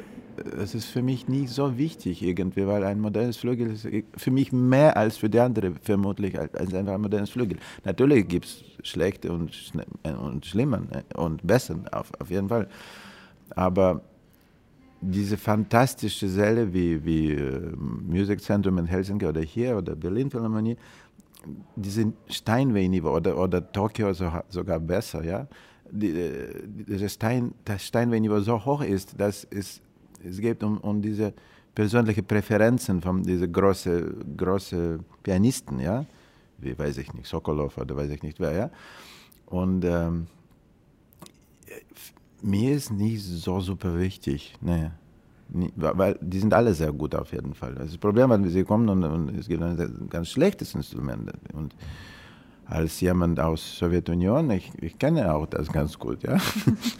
es 0.58 0.74
ist 0.74 0.86
für 0.86 1.02
mich 1.02 1.28
nicht 1.28 1.50
so 1.50 1.78
wichtig 1.78 2.22
irgendwie, 2.22 2.66
weil 2.66 2.84
ein 2.84 3.00
modernes 3.00 3.36
Flügel 3.36 3.72
ist 3.72 3.88
für 4.16 4.30
mich 4.30 4.52
mehr 4.52 4.96
als 4.96 5.16
für 5.16 5.28
die 5.28 5.40
andere 5.40 5.72
vermutlich 5.80 6.38
als 6.38 6.74
einfach 6.74 6.94
ein 6.94 7.00
modernes 7.00 7.30
Flügel. 7.30 7.58
Natürlich 7.84 8.28
gibt 8.28 8.46
es 8.46 8.64
schlechte 8.82 9.32
und, 9.32 9.52
und 10.04 10.46
schlimmer 10.46 10.80
ne, 10.80 11.04
und 11.14 11.46
besser, 11.46 11.76
auf, 11.92 12.10
auf 12.18 12.30
jeden 12.30 12.48
Fall. 12.48 12.68
Aber 13.50 14.02
diese 15.00 15.36
fantastische 15.36 16.28
Säle 16.28 16.72
wie, 16.72 17.04
wie 17.04 17.32
äh, 17.32 17.72
Musikzentrum 17.76 18.78
in 18.78 18.86
Helsinki 18.86 19.26
oder 19.26 19.42
hier 19.42 19.76
oder 19.76 19.94
Berlin 19.94 20.30
Philharmonie, 20.30 20.76
die 21.76 21.90
sind 21.90 22.14
Steinway-Niveau 22.28 23.10
oder, 23.10 23.38
oder 23.38 23.72
Tokio 23.72 24.12
so, 24.12 24.30
sogar 24.48 24.80
besser, 24.80 25.24
ja. 25.24 25.46
Die, 25.90 26.08
äh, 26.08 26.48
das, 26.98 27.12
Stein, 27.12 27.54
das 27.64 27.84
Steinway-Niveau 27.84 28.40
so 28.40 28.64
hoch 28.64 28.82
ist, 28.82 29.20
dass 29.20 29.46
es 29.50 29.80
es 30.24 30.38
geht 30.40 30.62
um, 30.62 30.78
um 30.78 31.00
diese 31.00 31.32
persönlichen 31.74 32.24
Präferenzen 32.24 33.00
von 33.02 33.22
diesen 33.22 33.52
großen 33.52 34.36
große 34.36 34.98
Pianisten, 35.22 35.80
ja, 35.80 36.04
wie 36.58 36.78
weiß 36.78 36.98
ich 36.98 37.12
nicht, 37.12 37.26
Sokolov 37.26 37.76
oder 37.78 37.96
weiß 37.96 38.10
ich 38.10 38.22
nicht 38.22 38.40
wer, 38.40 38.52
ja. 38.52 38.70
Und 39.46 39.84
ähm, 39.84 40.26
mir 42.42 42.74
ist 42.74 42.90
nicht 42.90 43.22
so 43.22 43.60
super 43.60 43.98
wichtig, 43.98 44.54
ne. 44.60 44.92
Weil 45.76 46.18
die 46.20 46.40
sind 46.40 46.52
alle 46.52 46.74
sehr 46.74 46.90
gut 46.92 47.14
auf 47.14 47.32
jeden 47.32 47.54
Fall. 47.54 47.74
Das 47.76 47.96
Problem 47.98 48.32
ist, 48.44 48.52
sie 48.52 48.64
kommen 48.64 48.88
und, 48.88 49.04
und 49.04 49.38
es 49.38 49.46
gibt 49.46 49.62
ein 49.62 50.08
ganz 50.10 50.28
schlechtes 50.30 50.74
Instrument. 50.74 51.30
Und 51.52 51.72
als 52.68 53.00
jemand 53.00 53.38
aus 53.38 53.78
Sowjetunion, 53.78 54.50
ich, 54.50 54.70
ich 54.80 54.98
kenne 54.98 55.32
auch 55.34 55.46
das 55.46 55.70
ganz 55.72 55.98
gut, 55.98 56.22
ja. 56.22 56.36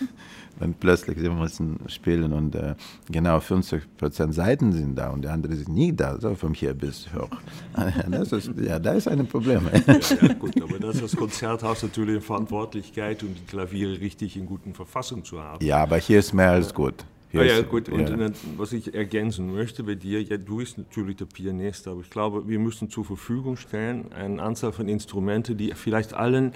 und 0.60 0.80
plötzlich 0.80 1.18
sie 1.18 1.28
müssen 1.28 1.78
spielen 1.88 2.32
und 2.32 2.54
äh, 2.54 2.74
genau 3.10 3.40
50 3.40 3.96
Prozent 3.96 4.34
Seiten 4.34 4.72
sind 4.72 4.96
da 4.96 5.10
und 5.10 5.22
die 5.22 5.28
anderen 5.28 5.56
sind 5.56 5.68
nie 5.68 5.92
da, 5.92 6.18
so 6.18 6.34
von 6.34 6.54
hier 6.54 6.72
bis 6.72 7.08
hoch. 7.14 7.28
das 8.10 8.32
ist, 8.32 8.50
ja, 8.58 8.78
da 8.78 8.92
ist 8.92 9.08
ein 9.08 9.26
Problem. 9.26 9.62
ja, 9.86 9.98
ja, 10.22 10.32
gut, 10.34 10.60
aber 10.62 10.78
das 10.78 10.96
ist 10.96 11.04
das 11.04 11.16
Konzerthaus 11.16 11.82
natürlich 11.82 12.16
eine 12.16 12.20
Verantwortlichkeit 12.20 13.22
und 13.22 13.34
die 13.34 13.44
Klaviere 13.44 14.00
richtig 14.00 14.36
in 14.36 14.46
guten 14.46 14.72
Verfassung 14.72 15.24
zu 15.24 15.42
haben. 15.42 15.64
Ja, 15.64 15.82
aber 15.82 15.98
hier 15.98 16.20
ist 16.20 16.32
mehr 16.32 16.52
als 16.52 16.72
gut. 16.72 17.04
Ja, 17.32 17.42
ja, 17.42 17.62
gut. 17.62 17.88
Und 17.88 18.08
ja. 18.08 18.30
was 18.56 18.72
ich 18.72 18.94
ergänzen 18.94 19.52
möchte 19.52 19.82
bei 19.82 19.94
dir, 19.94 20.22
ja, 20.22 20.36
du 20.36 20.58
bist 20.58 20.78
natürlich 20.78 21.16
der 21.16 21.26
Pianist, 21.26 21.88
aber 21.88 22.00
ich 22.00 22.10
glaube, 22.10 22.48
wir 22.48 22.58
müssen 22.58 22.88
zur 22.88 23.04
Verfügung 23.04 23.56
stellen 23.56 24.12
eine 24.12 24.42
Anzahl 24.42 24.72
von 24.72 24.88
Instrumenten, 24.88 25.56
die 25.56 25.72
vielleicht 25.74 26.14
allen 26.14 26.52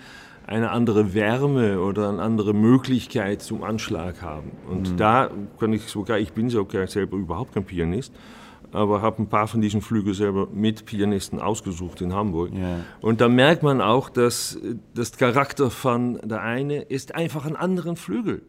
eine 0.46 0.70
andere 0.70 1.14
Wärme 1.14 1.80
oder 1.80 2.09
eine 2.09 2.22
andere 2.22 2.54
Möglichkeit 2.54 3.42
zum 3.42 3.62
Anschlag 3.62 4.22
haben. 4.22 4.52
Und 4.68 4.92
mhm. 4.92 4.96
da 4.96 5.30
kann 5.59 5.72
ich 5.72 5.83
sogar, 5.83 6.18
ich 6.18 6.33
bin 6.33 6.50
sogar 6.50 6.87
selber 6.87 7.16
überhaupt 7.16 7.54
kein 7.54 7.64
Pianist, 7.64 8.12
aber 8.72 9.02
habe 9.02 9.22
ein 9.22 9.28
paar 9.28 9.48
von 9.48 9.61
diesen 9.61 9.80
Flügeln 9.80 10.14
selber 10.14 10.48
mit 10.52 10.87
Pianisten 10.87 11.40
ausgesucht 11.40 12.00
in 12.00 12.12
Hamburg. 12.12 12.52
Yeah. 12.52 12.80
Und 13.00 13.20
da 13.20 13.28
merkt 13.28 13.62
man 13.62 13.80
auch, 13.80 14.11
dass 14.11 14.59
das 14.94 15.12
Charakter 15.16 15.70
von 15.70 16.20
der 16.24 16.42
eine 16.42 16.83
ist 16.83 17.14
einfach 17.14 17.46
ein 17.46 17.56
anderen 17.56 17.96
Flügel. 17.96 18.42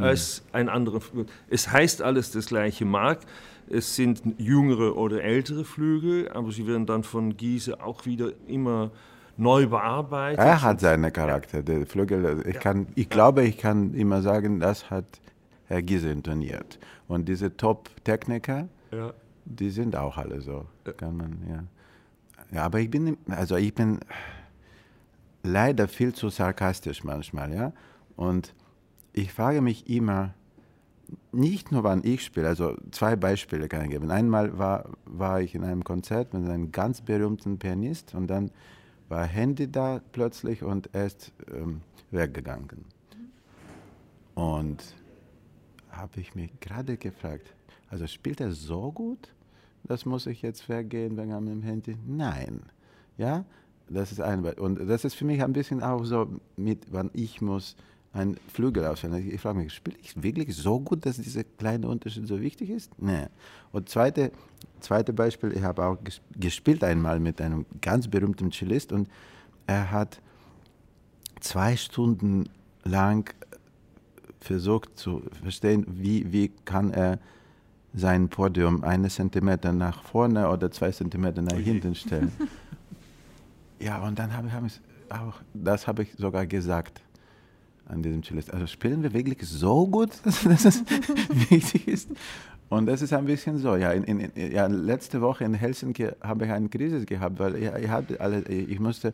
Als 0.00 0.42
ein 0.52 0.68
anderer 0.68 1.00
Flügel. 1.00 1.26
Es 1.48 1.70
heißt 1.70 2.02
alles 2.02 2.30
das 2.30 2.46
gleiche 2.46 2.84
Mark. 2.84 3.20
Es 3.68 3.96
sind 3.96 4.22
jüngere 4.38 4.96
oder 4.96 5.22
ältere 5.22 5.64
Flügel, 5.64 6.28
aber 6.30 6.52
sie 6.52 6.66
werden 6.66 6.86
dann 6.86 7.02
von 7.02 7.36
Giese 7.36 7.82
auch 7.82 8.06
wieder 8.06 8.30
immer 8.46 8.90
neu 9.36 9.66
bearbeitet. 9.66 10.38
Er 10.38 10.62
hat 10.62 10.80
seinen 10.80 11.12
Charakter, 11.12 11.58
ja. 11.58 11.62
der 11.62 11.86
Flügel. 11.86 12.44
Ich, 12.46 12.54
ja. 12.54 12.60
kann, 12.60 12.86
ich 12.94 13.04
ja. 13.04 13.10
glaube, 13.10 13.44
ich 13.44 13.58
kann 13.58 13.94
immer 13.94 14.22
sagen, 14.22 14.60
das 14.60 14.90
hat 14.90 15.04
Herr 15.66 15.82
Giese 15.82 16.10
intoniert. 16.10 16.78
Und 17.08 17.28
diese 17.28 17.56
Top-Techniker, 17.56 18.68
die 19.44 19.70
sind 19.70 19.96
auch 19.96 20.16
alle 20.16 20.40
so. 20.40 20.66
Kann 20.96 21.16
man, 21.16 21.38
ja. 21.48 21.64
ja, 22.52 22.64
aber 22.64 22.80
ich 22.80 22.90
bin, 22.90 23.16
also 23.28 23.56
ich 23.56 23.74
bin 23.74 24.00
leider 25.42 25.88
viel 25.88 26.12
zu 26.14 26.28
sarkastisch 26.28 27.04
manchmal, 27.04 27.52
ja. 27.52 27.72
Und 28.16 28.54
ich 29.16 29.32
frage 29.32 29.62
mich 29.62 29.88
immer, 29.88 30.34
nicht 31.32 31.72
nur 31.72 31.84
wann 31.84 32.04
ich 32.04 32.22
spiele, 32.22 32.48
also 32.48 32.76
zwei 32.90 33.16
Beispiele 33.16 33.66
kann 33.66 33.84
ich 33.84 33.90
geben. 33.90 34.10
Einmal 34.10 34.58
war, 34.58 34.90
war 35.06 35.40
ich 35.40 35.54
in 35.54 35.64
einem 35.64 35.84
Konzert 35.84 36.34
mit 36.34 36.48
einem 36.48 36.70
ganz 36.70 37.00
berühmten 37.00 37.58
Pianist 37.58 38.14
und 38.14 38.26
dann 38.26 38.50
war 39.08 39.24
Handy 39.24 39.70
da 39.70 40.02
plötzlich 40.12 40.62
und 40.62 40.90
er 40.92 41.06
ist 41.06 41.32
ähm, 41.50 41.80
weggegangen. 42.10 42.84
Und 44.34 44.84
habe 45.90 46.20
ich 46.20 46.34
mich 46.34 46.50
gerade 46.60 46.98
gefragt, 46.98 47.54
also 47.88 48.06
spielt 48.06 48.40
er 48.40 48.52
so 48.52 48.92
gut? 48.92 49.32
Das 49.84 50.04
muss 50.04 50.26
ich 50.26 50.42
jetzt 50.42 50.68
weggehen 50.68 51.16
wegen 51.16 51.30
meinem 51.30 51.62
Handy? 51.62 51.96
Nein. 52.06 52.60
Ja, 53.16 53.46
das 53.88 54.12
ist 54.12 54.20
ein 54.20 54.44
und 54.44 54.86
das 54.90 55.06
ist 55.06 55.14
für 55.14 55.24
mich 55.24 55.42
ein 55.42 55.54
bisschen 55.54 55.82
auch 55.82 56.04
so 56.04 56.28
mit, 56.56 56.92
wann 56.92 57.10
ich 57.14 57.40
muss 57.40 57.76
ein 58.16 58.36
Flügel 58.48 58.86
auswählen. 58.86 59.30
Ich 59.30 59.40
frage 59.40 59.58
mich, 59.58 59.74
spiele 59.74 59.96
ich 60.02 60.22
wirklich 60.22 60.56
so 60.56 60.80
gut, 60.80 61.04
dass 61.04 61.16
dieser 61.16 61.44
kleine 61.44 61.86
Unterschied 61.86 62.26
so 62.26 62.40
wichtig 62.40 62.70
ist? 62.70 62.90
Nee. 62.98 63.26
Und 63.72 63.88
zweite, 63.88 64.32
zweite 64.80 65.12
Beispiel, 65.12 65.52
ich 65.52 65.62
habe 65.62 65.84
auch 65.84 65.98
gespielt 66.34 66.82
einmal 66.82 67.20
mit 67.20 67.40
einem 67.40 67.66
ganz 67.80 68.08
berühmten 68.08 68.50
Cellist 68.50 68.92
und 68.92 69.08
er 69.66 69.90
hat 69.90 70.20
zwei 71.40 71.76
Stunden 71.76 72.48
lang 72.84 73.32
versucht 74.40 74.98
zu 74.98 75.22
verstehen, 75.42 75.84
wie, 75.88 76.32
wie 76.32 76.48
kann 76.64 76.92
er 76.92 77.18
sein 77.92 78.28
Podium 78.28 78.84
eine 78.84 79.08
Zentimeter 79.08 79.72
nach 79.72 80.02
vorne 80.02 80.48
oder 80.48 80.70
zwei 80.70 80.90
Zentimeter 80.90 81.42
nach 81.42 81.56
hinten 81.56 81.94
stellen. 81.94 82.32
ja, 83.80 84.02
und 84.02 84.18
dann 84.18 84.34
habe 84.34 84.48
ich, 84.48 84.52
hab 84.52 84.64
ich 84.64 84.80
auch, 85.10 85.34
das 85.54 85.86
habe 85.86 86.02
ich 86.02 86.12
sogar 86.16 86.46
gesagt 86.46 87.02
an 87.86 88.02
diesem 88.02 88.22
Cellist. 88.22 88.52
Also 88.52 88.66
spielen 88.66 89.02
wir 89.02 89.12
wirklich 89.12 89.38
so 89.42 89.86
gut, 89.86 90.10
dass 90.24 90.64
es 90.64 90.84
wichtig 91.50 91.88
ist? 91.88 92.10
Und 92.68 92.86
das 92.86 93.00
ist 93.02 93.12
ein 93.12 93.26
bisschen 93.26 93.58
so. 93.58 93.76
Ja, 93.76 93.92
in, 93.92 94.04
in, 94.04 94.52
ja, 94.52 94.66
letzte 94.66 95.20
Woche 95.20 95.44
in 95.44 95.54
Helsinki 95.54 96.08
habe 96.20 96.46
ich 96.46 96.50
eine 96.50 96.68
Krise 96.68 97.04
gehabt, 97.04 97.38
weil 97.38 97.56
ich, 97.56 97.72
ich, 97.82 97.88
hatte 97.88 98.20
alle, 98.20 98.42
ich 98.42 98.80
musste 98.80 99.12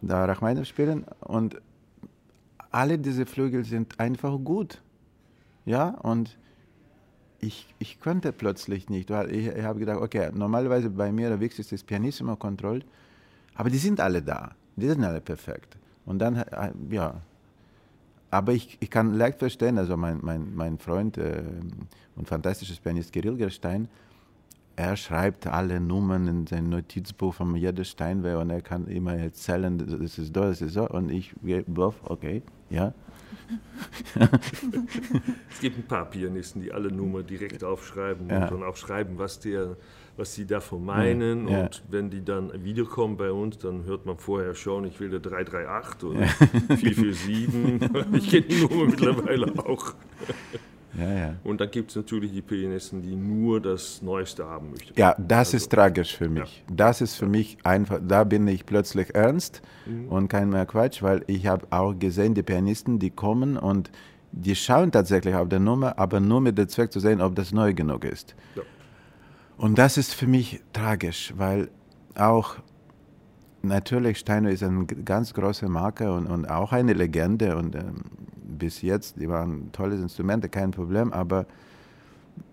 da 0.00 0.24
Rachmaninoff 0.24 0.66
spielen 0.66 1.04
und 1.20 1.60
alle 2.70 2.98
diese 2.98 3.26
Flügel 3.26 3.64
sind 3.64 3.98
einfach 4.00 4.38
gut. 4.42 4.80
Ja, 5.66 5.88
und 5.88 6.38
ich, 7.40 7.74
ich 7.78 8.00
konnte 8.00 8.32
plötzlich 8.32 8.88
nicht, 8.88 9.10
weil 9.10 9.34
ich, 9.34 9.46
ich 9.48 9.64
habe 9.64 9.78
gedacht, 9.78 10.00
okay, 10.00 10.30
normalerweise 10.32 10.90
bei 10.90 11.12
mir 11.12 11.28
der 11.28 11.40
wichtigste 11.40 11.74
ist 11.74 11.86
Pianissimo 11.86 12.36
Control, 12.36 12.82
aber 13.54 13.70
die 13.70 13.78
sind 13.78 14.00
alle 14.00 14.22
da, 14.22 14.52
die 14.76 14.88
sind 14.88 15.04
alle 15.04 15.20
perfekt. 15.20 15.76
Und 16.06 16.18
dann, 16.18 16.36
äh, 16.36 16.72
ja, 16.90 17.20
aber 18.30 18.52
ich, 18.52 18.76
ich 18.80 18.90
kann 18.90 19.14
leicht 19.14 19.38
verstehen, 19.38 19.78
also 19.78 19.96
mein, 19.96 20.20
mein, 20.22 20.54
mein 20.54 20.78
Freund 20.78 21.18
äh, 21.18 21.42
und 22.16 22.28
fantastisches 22.28 22.78
Pianist 22.78 23.12
Kirill 23.12 23.36
Gerstein, 23.36 23.88
er 24.76 24.96
schreibt 24.96 25.46
alle 25.46 25.78
Nummern 25.80 26.26
in 26.26 26.46
sein 26.46 26.70
Notizbuch 26.70 27.34
von 27.34 27.54
jedem 27.54 27.84
Steinway 27.84 28.34
und 28.36 28.50
er 28.50 28.62
kann 28.62 28.86
immer 28.86 29.14
erzählen, 29.14 29.76
das 29.76 29.92
ist 29.92 30.16
so, 30.16 30.32
das 30.32 30.62
ist 30.62 30.72
so. 30.72 30.88
Und 30.88 31.10
ich, 31.10 31.34
okay, 32.04 32.42
ja. 32.70 32.94
Es 35.50 35.60
gibt 35.60 35.78
ein 35.78 35.86
paar 35.86 36.08
Pianisten, 36.10 36.62
die 36.62 36.72
alle 36.72 36.90
Nummern 36.90 37.26
direkt 37.26 37.64
aufschreiben 37.64 38.28
ja. 38.28 38.42
und 38.42 38.50
dann 38.52 38.62
auch 38.62 38.76
schreiben, 38.76 39.18
was 39.18 39.40
der 39.40 39.76
was 40.20 40.34
sie 40.34 40.46
davon 40.46 40.84
meinen. 40.84 41.48
Ja. 41.48 41.62
Und 41.62 41.82
wenn 41.88 42.10
die 42.10 42.24
dann 42.24 42.52
wiederkommen 42.62 43.16
bei 43.16 43.32
uns, 43.32 43.58
dann 43.58 43.84
hört 43.84 44.06
man 44.06 44.18
vorher 44.18 44.54
schon, 44.54 44.84
ich 44.84 45.00
will 45.00 45.08
der 45.08 45.20
338 45.20 46.04
oder 46.04 46.20
ja. 46.20 46.76
447. 46.76 48.12
ich 48.12 48.30
kenne 48.30 48.42
die 48.42 48.60
Nummer 48.60 48.84
mittlerweile 48.84 49.52
auch. 49.58 49.94
Ja, 50.98 51.12
ja. 51.12 51.34
Und 51.44 51.60
dann 51.60 51.70
gibt 51.70 51.90
es 51.90 51.96
natürlich 51.96 52.32
die 52.32 52.42
Pianisten, 52.42 53.02
die 53.02 53.14
nur 53.14 53.60
das 53.60 54.02
Neueste 54.02 54.46
haben 54.46 54.70
möchten. 54.70 54.98
Ja, 54.98 55.14
das 55.18 55.48
also, 55.48 55.56
ist 55.58 55.70
tragisch 55.70 56.16
für 56.16 56.28
mich. 56.28 56.64
Ja. 56.68 56.74
Das 56.74 57.00
ist 57.00 57.14
für 57.14 57.26
mich 57.26 57.58
einfach, 57.64 58.00
da 58.06 58.24
bin 58.24 58.46
ich 58.48 58.66
plötzlich 58.66 59.14
ernst 59.14 59.62
mhm. 59.86 60.08
und 60.08 60.28
kein 60.28 60.50
mehr 60.50 60.66
Quatsch, 60.66 61.02
weil 61.02 61.22
ich 61.26 61.46
habe 61.46 61.66
auch 61.70 61.94
gesehen, 61.98 62.34
die 62.34 62.42
Pianisten, 62.42 62.98
die 62.98 63.10
kommen 63.10 63.56
und 63.56 63.90
die 64.32 64.54
schauen 64.54 64.92
tatsächlich 64.92 65.34
auf 65.34 65.48
der 65.48 65.60
Nummer, 65.60 65.98
aber 65.98 66.20
nur 66.20 66.40
mit 66.40 66.56
dem 66.56 66.68
Zweck 66.68 66.92
zu 66.92 67.00
sehen, 67.00 67.20
ob 67.20 67.34
das 67.34 67.52
neu 67.52 67.74
genug 67.74 68.04
ist. 68.04 68.34
Und 69.56 69.78
das 69.78 69.98
ist 69.98 70.14
für 70.14 70.26
mich 70.26 70.60
tragisch, 70.72 71.34
weil 71.36 71.68
auch 72.14 72.56
natürlich 73.62 74.18
Steinway 74.18 74.54
ist 74.54 74.62
eine 74.62 74.86
ganz 74.86 75.34
große 75.34 75.68
Marke 75.68 76.12
und, 76.12 76.26
und 76.26 76.46
auch 76.46 76.72
eine 76.72 76.92
Legende 76.92 77.56
und 77.56 77.74
ähm, 77.74 78.02
bis 78.58 78.82
jetzt, 78.82 79.20
die 79.20 79.28
waren 79.28 79.72
tolle 79.72 79.96
Instrumente, 79.96 80.48
kein 80.48 80.70
Problem, 80.70 81.12
aber 81.12 81.46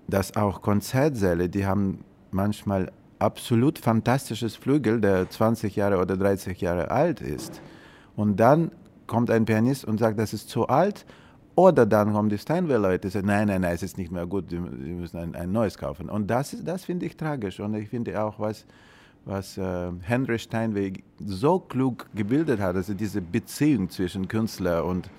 dass 0.08 0.36
auch 0.36 0.62
Konzertsäle, 0.62 1.50
die 1.50 1.66
haben 1.66 2.04
manchmal 2.32 2.92
absolut 3.20 3.80
fantastisches 3.80 4.56
Flügel, 4.56 5.02
der 5.02 5.30
20 5.30 5.76
Jahre 5.76 6.00
oder 6.00 6.16
30 6.16 6.60
Jahre 6.62 6.92
alt 6.92 7.22
ist. 7.22 7.62
Und 8.16 8.40
dann 8.40 8.72
kommt 9.06 9.32
ein 9.32 9.46
Pianist 9.46 9.86
und 9.86 10.00
sagt, 10.00 10.20
das 10.20 10.34
ist 10.34 10.50
zu 10.50 10.68
alt 10.68 11.06
oder 11.56 11.86
dann 11.86 12.14
kommen 12.14 12.30
die 12.30 12.38
Steinway-Leute 12.38 13.08
und 13.08 13.12
sagen, 13.12 13.28
nein, 13.28 13.48
nein, 13.48 13.62
nein, 13.62 13.74
es 13.74 13.84
ist 13.84 13.98
nicht 13.98 14.12
mehr 14.12 14.28
gut, 14.28 14.50
sie 14.50 14.60
müssen 14.60 15.18
ein, 15.18 15.36
ein 15.36 15.52
neues 15.52 15.78
kaufen. 15.78 16.10
Und 16.10 16.28
das, 16.28 16.56
das 16.64 16.86
finde 16.86 17.06
ich 17.06 17.18
tragisch. 17.18 17.60
Und 17.60 17.74
ich 17.74 17.90
finde 17.90 18.22
auch, 18.22 18.40
was, 18.40 18.66
was 19.28 19.58
äh, 19.58 19.92
Henry 20.02 20.40
Steinway 20.40 20.94
so 21.24 21.60
klug 21.60 22.08
gebildet 22.16 22.60
hat, 22.60 22.76
also 22.76 22.94
diese 22.94 23.22
Beziehung 23.22 23.90
zwischen 23.90 24.28
Künstler 24.28 24.86
und 24.86 25.10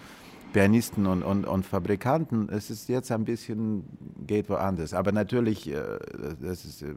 Pianisten 0.52 1.06
und, 1.06 1.22
und, 1.22 1.44
und 1.44 1.66
Fabrikanten, 1.66 2.48
es 2.48 2.70
ist 2.70 2.88
jetzt 2.88 3.12
ein 3.12 3.24
bisschen, 3.24 3.84
geht 4.26 4.48
woanders. 4.48 4.94
Aber 4.94 5.12
natürlich, 5.12 5.70
äh, 5.70 5.76
das 6.40 6.64
ist 6.64 6.82
äh, 6.82 6.94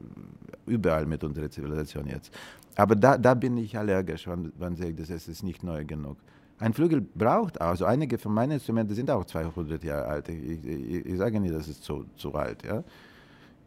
überall 0.66 1.04
mit 1.04 1.22
unserer 1.22 1.50
Zivilisation 1.50 2.06
jetzt. 2.06 2.32
Aber 2.76 2.96
da, 2.96 3.18
da 3.18 3.34
bin 3.34 3.58
ich 3.58 3.76
allergisch, 3.76 4.26
wenn 4.26 4.52
man 4.58 4.76
sagt, 4.76 4.98
das 4.98 5.10
ist 5.10 5.42
nicht 5.42 5.62
neu 5.62 5.84
genug. 5.84 6.16
Ein 6.58 6.72
Flügel 6.72 7.00
braucht, 7.00 7.60
also 7.60 7.84
einige 7.84 8.16
von 8.18 8.32
meinen 8.32 8.52
Instrumenten 8.52 8.94
sind 8.94 9.10
auch 9.10 9.24
200 9.24 9.84
Jahre 9.84 10.06
alt. 10.06 10.28
Ich, 10.28 10.64
ich, 10.64 11.06
ich 11.06 11.18
sage 11.18 11.40
nicht, 11.40 11.54
das 11.54 11.68
ist 11.68 11.82
zu, 11.82 12.06
zu 12.16 12.34
alt. 12.34 12.64
Ja? 12.64 12.82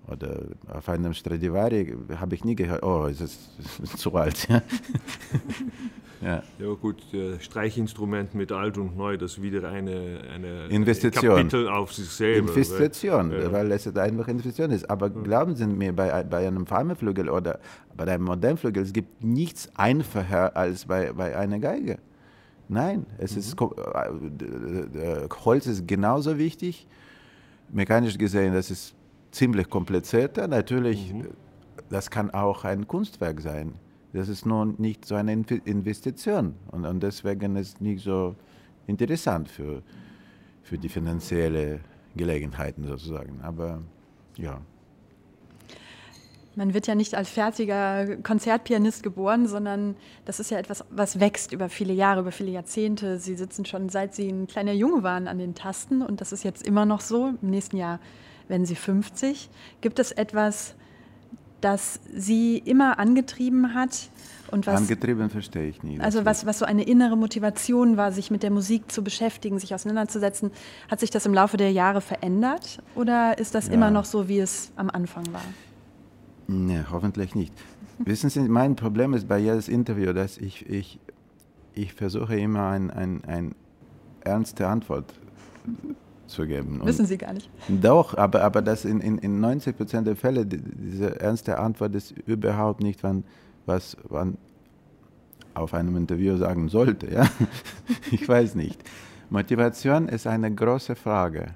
Oder 0.07 0.39
auf 0.71 0.87
einem 0.87 1.13
Stradivari 1.13 1.95
habe 2.19 2.35
ich 2.35 2.45
nie 2.45 2.55
gehört, 2.55 2.83
oh, 2.83 3.07
es 3.07 3.21
ist, 3.21 3.39
ist 3.81 3.97
zu 3.97 4.13
alt. 4.13 4.47
Ja? 4.47 4.61
ja. 6.59 6.73
gut, 6.79 7.01
Streichinstrument 7.39 8.35
mit 8.35 8.51
alt 8.51 8.77
und 8.77 8.95
neu, 8.95 9.17
das 9.17 9.33
ist 9.33 9.41
wieder 9.41 9.67
eine, 9.67 10.21
eine 10.31 10.67
Investition. 10.67 11.37
Kapitel 11.37 11.67
auf 11.67 11.91
sich 11.91 12.09
selber. 12.09 12.49
Investition, 12.49 13.31
weil, 13.31 13.41
ja. 13.41 13.51
weil 13.51 13.71
es 13.71 13.87
einfach 13.97 14.27
Investition 14.27 14.69
ist. 14.69 14.87
Aber 14.89 15.07
ja. 15.07 15.21
glauben 15.23 15.55
Sie 15.55 15.65
mir, 15.65 15.93
bei, 15.93 16.23
bei 16.23 16.47
einem 16.47 16.67
Farmerflügel 16.67 17.29
oder 17.29 17.59
bei 17.97 18.03
einem 18.05 18.25
Modernflügel, 18.25 18.83
es 18.83 18.93
gibt 18.93 19.23
nichts 19.23 19.69
einfacher 19.75 20.55
als 20.55 20.85
bei, 20.85 21.11
bei 21.13 21.35
einer 21.35 21.57
Geige. 21.57 21.97
Nein, 22.67 23.05
es 23.17 23.33
mhm. 23.33 23.39
ist, 23.39 23.61
äh, 23.61 25.27
Holz 25.45 25.67
ist 25.67 25.87
genauso 25.87 26.37
wichtig. 26.37 26.87
Mechanisch 27.71 28.17
gesehen, 28.17 28.53
das 28.53 28.69
ist 28.69 28.94
ziemlich 29.35 29.69
komplizierter. 29.69 30.47
Natürlich, 30.47 31.13
mhm. 31.13 31.29
das 31.89 32.09
kann 32.09 32.31
auch 32.31 32.63
ein 32.63 32.87
Kunstwerk 32.87 33.41
sein. 33.41 33.73
Das 34.13 34.29
ist 34.29 34.45
nur 34.45 34.65
nicht 34.77 35.05
so 35.05 35.15
eine 35.15 35.33
Investition. 35.33 36.55
Und, 36.71 36.85
und 36.85 37.03
deswegen 37.03 37.57
ist 37.57 37.75
es 37.75 37.81
nicht 37.81 38.03
so 38.03 38.35
interessant 38.87 39.49
für, 39.49 39.83
für 40.63 40.77
die 40.77 40.89
finanzielle 40.89 41.81
Gelegenheiten 42.15 42.85
sozusagen. 42.85 43.41
Aber 43.41 43.81
ja. 44.37 44.61
Man 46.57 46.73
wird 46.73 46.87
ja 46.87 46.95
nicht 46.95 47.15
als 47.15 47.29
fertiger 47.29 48.15
Konzertpianist 48.23 49.03
geboren, 49.03 49.45
sondern 49.45 49.97
das 50.23 50.39
ist 50.39 50.51
ja 50.51 50.57
etwas, 50.57 50.85
was 50.89 51.19
wächst 51.19 51.51
über 51.51 51.67
viele 51.67 51.91
Jahre, 51.91 52.21
über 52.21 52.31
viele 52.31 52.51
Jahrzehnte. 52.51 53.19
Sie 53.19 53.35
sitzen 53.35 53.65
schon 53.65 53.89
seit 53.89 54.15
Sie 54.15 54.29
ein 54.29 54.47
kleiner 54.47 54.71
Junge 54.71 55.03
waren 55.03 55.27
an 55.27 55.37
den 55.37 55.55
Tasten 55.55 56.01
und 56.01 56.21
das 56.21 56.31
ist 56.31 56.45
jetzt 56.45 56.65
immer 56.65 56.85
noch 56.85 57.01
so. 57.01 57.33
Im 57.41 57.49
nächsten 57.49 57.75
Jahr 57.75 57.99
werden 58.47 58.65
Sie 58.65 58.75
50. 58.75 59.49
Gibt 59.81 59.99
es 59.99 60.11
etwas, 60.11 60.75
das 61.61 61.99
Sie 62.13 62.57
immer 62.57 62.99
angetrieben 62.99 63.73
hat? 63.73 64.09
Und 64.51 64.67
was, 64.67 64.81
angetrieben 64.81 65.29
verstehe 65.29 65.67
ich 65.67 65.83
nie. 65.83 65.99
Also 65.99 66.23
was, 66.23 66.45
was 66.45 66.59
so 66.59 66.65
eine 66.65 66.83
innere 66.83 67.17
Motivation 67.17 67.97
war, 67.97 68.11
sich 68.11 68.29
mit 68.29 68.43
der 68.43 68.51
Musik 68.51 68.91
zu 68.91 69.03
beschäftigen, 69.03 69.59
sich 69.59 69.73
auseinanderzusetzen. 69.73 70.51
Hat 70.89 70.99
sich 70.99 71.09
das 71.09 71.25
im 71.25 71.33
Laufe 71.33 71.57
der 71.57 71.71
Jahre 71.71 72.01
verändert 72.01 72.81
oder 72.93 73.37
ist 73.37 73.55
das 73.55 73.67
ja. 73.67 73.73
immer 73.73 73.89
noch 73.89 74.05
so, 74.05 74.27
wie 74.27 74.39
es 74.39 74.71
am 74.75 74.89
Anfang 74.89 75.25
war? 75.33 75.41
Nee, 76.47 76.81
hoffentlich 76.91 77.33
nicht. 77.33 77.53
Wissen 77.97 78.29
Sie, 78.29 78.41
mein 78.41 78.75
Problem 78.75 79.13
ist 79.13 79.27
bei 79.27 79.39
jedes 79.39 79.67
Interview, 79.67 80.13
dass 80.13 80.37
ich, 80.37 80.69
ich, 80.69 80.99
ich 81.73 81.93
versuche 81.93 82.37
immer 82.37 82.69
eine 82.69 82.95
ein, 82.95 83.23
ein 83.25 83.55
ernste 84.21 84.67
Antwort 84.67 85.13
zu 86.27 86.45
geben. 86.45 86.81
Und 86.81 86.87
Wissen 86.87 87.05
Sie 87.05 87.17
gar 87.17 87.33
nicht. 87.33 87.49
Doch, 87.67 88.17
aber, 88.17 88.43
aber 88.43 88.61
das 88.61 88.85
in, 88.85 88.99
in, 88.99 89.17
in 89.19 89.39
90 89.39 89.77
Prozent 89.77 90.07
der 90.07 90.15
Fälle, 90.15 90.45
diese 90.45 91.19
ernste 91.19 91.59
Antwort 91.59 91.95
ist 91.95 92.11
überhaupt 92.11 92.81
nicht, 92.81 93.03
wann, 93.03 93.23
was 93.65 93.97
man 94.09 94.37
auf 95.53 95.73
einem 95.73 95.95
Interview 95.95 96.37
sagen 96.37 96.69
sollte. 96.69 97.11
Ja? 97.11 97.27
Ich 98.11 98.27
weiß 98.27 98.55
nicht. 98.55 98.81
Motivation 99.29 100.07
ist 100.07 100.27
eine 100.27 100.53
große 100.53 100.95
Frage. 100.95 101.55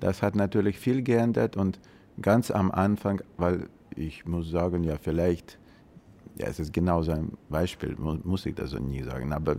Das 0.00 0.22
hat 0.22 0.34
natürlich 0.34 0.78
viel 0.78 1.02
geändert 1.02 1.56
und 1.56 1.78
ganz 2.20 2.50
am 2.50 2.70
Anfang, 2.70 3.20
weil 3.36 3.68
ich 3.94 4.26
muss 4.26 4.50
sagen, 4.50 4.84
ja, 4.84 4.96
vielleicht, 5.00 5.58
ja, 6.36 6.46
es 6.46 6.58
ist 6.58 6.72
genau 6.72 7.02
so 7.02 7.12
ein 7.12 7.32
Beispiel, 7.48 7.96
muss 7.96 8.46
ich 8.46 8.54
das 8.54 8.70
so 8.70 8.78
nie 8.78 9.02
sagen, 9.02 9.32
aber 9.32 9.56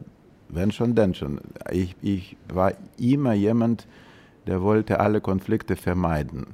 wenn 0.49 0.71
schon, 0.71 0.95
dann 0.95 1.13
schon. 1.13 1.39
Ich, 1.71 1.95
ich 2.02 2.36
war 2.52 2.73
immer 2.97 3.34
jemand, 3.34 3.82
der 3.82 4.08
wollte 4.62 4.99
alle 4.99 5.21
Konflikte 5.21 5.75
vermeiden. 5.75 6.47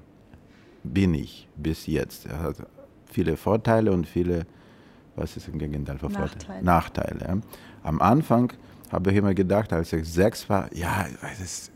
Bin 0.84 1.14
ich 1.14 1.48
bis 1.56 1.88
jetzt. 1.88 2.26
Er 2.26 2.42
hat 2.42 2.58
viele 3.12 3.38
Vorteile 3.38 3.92
und 3.92 4.08
viele, 4.08 4.46
was 5.16 5.38
ist 5.38 5.48
im 5.48 5.58
Gegenteil 5.58 5.98
von 5.98 6.12
Nachteile. 6.12 6.64
Nachteile. 6.64 7.42
Am 7.84 8.02
Anfang 8.02 8.54
habe 8.92 9.12
ich 9.12 9.18
immer 9.18 9.34
gedacht, 9.34 9.74
als 9.74 9.94
ich 9.94 10.08
sechs 10.08 10.50
war, 10.50 10.74
ja, 10.76 11.06
es 11.32 11.40
ist 11.40 11.72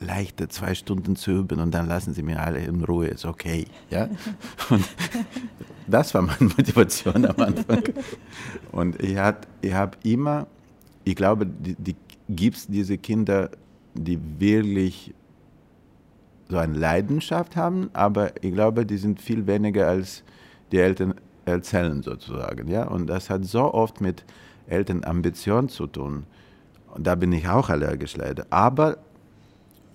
leichter, 0.00 0.48
zwei 0.48 0.74
Stunden 0.74 1.14
zu 1.14 1.30
üben 1.30 1.60
und 1.60 1.72
dann 1.72 1.86
lassen 1.86 2.14
sie 2.14 2.22
mir 2.22 2.40
alle 2.40 2.60
in 2.60 2.82
Ruhe, 2.84 3.08
ist 3.08 3.26
okay. 3.26 3.66
Ja? 3.90 4.08
Und 4.70 4.84
das 5.86 6.14
war 6.14 6.22
meine 6.22 6.44
Motivation 6.56 7.26
am 7.26 7.38
Anfang. 7.38 7.82
Und 8.72 9.00
ich, 9.02 9.16
ich 9.60 9.72
habe 9.74 9.98
immer, 10.02 10.46
ich 11.04 11.16
glaube, 11.16 11.46
die, 11.46 11.74
die 11.74 11.96
gibt 12.28 12.56
es 12.56 12.66
diese 12.66 12.96
Kinder, 12.96 13.50
die 13.94 14.18
wirklich 14.38 15.12
so 16.50 16.58
eine 16.58 16.76
Leidenschaft 16.76 17.56
haben, 17.56 17.90
aber 17.92 18.32
ich 18.42 18.52
glaube, 18.52 18.84
die 18.84 18.96
sind 18.96 19.20
viel 19.20 19.46
weniger 19.46 19.88
als 19.88 20.24
die 20.72 20.78
Eltern 20.78 21.14
erzählen 21.44 22.02
sozusagen. 22.02 22.68
Ja? 22.68 22.88
Und 22.88 23.06
das 23.06 23.30
hat 23.30 23.44
so 23.44 23.72
oft 23.72 24.00
mit 24.00 24.24
Elternambition 24.66 25.68
zu 25.68 25.86
tun. 25.86 26.24
Und 26.94 27.06
da 27.06 27.14
bin 27.14 27.32
ich 27.32 27.48
auch 27.48 27.70
allergisch 27.70 28.16
leider. 28.16 28.46
Aber 28.50 28.98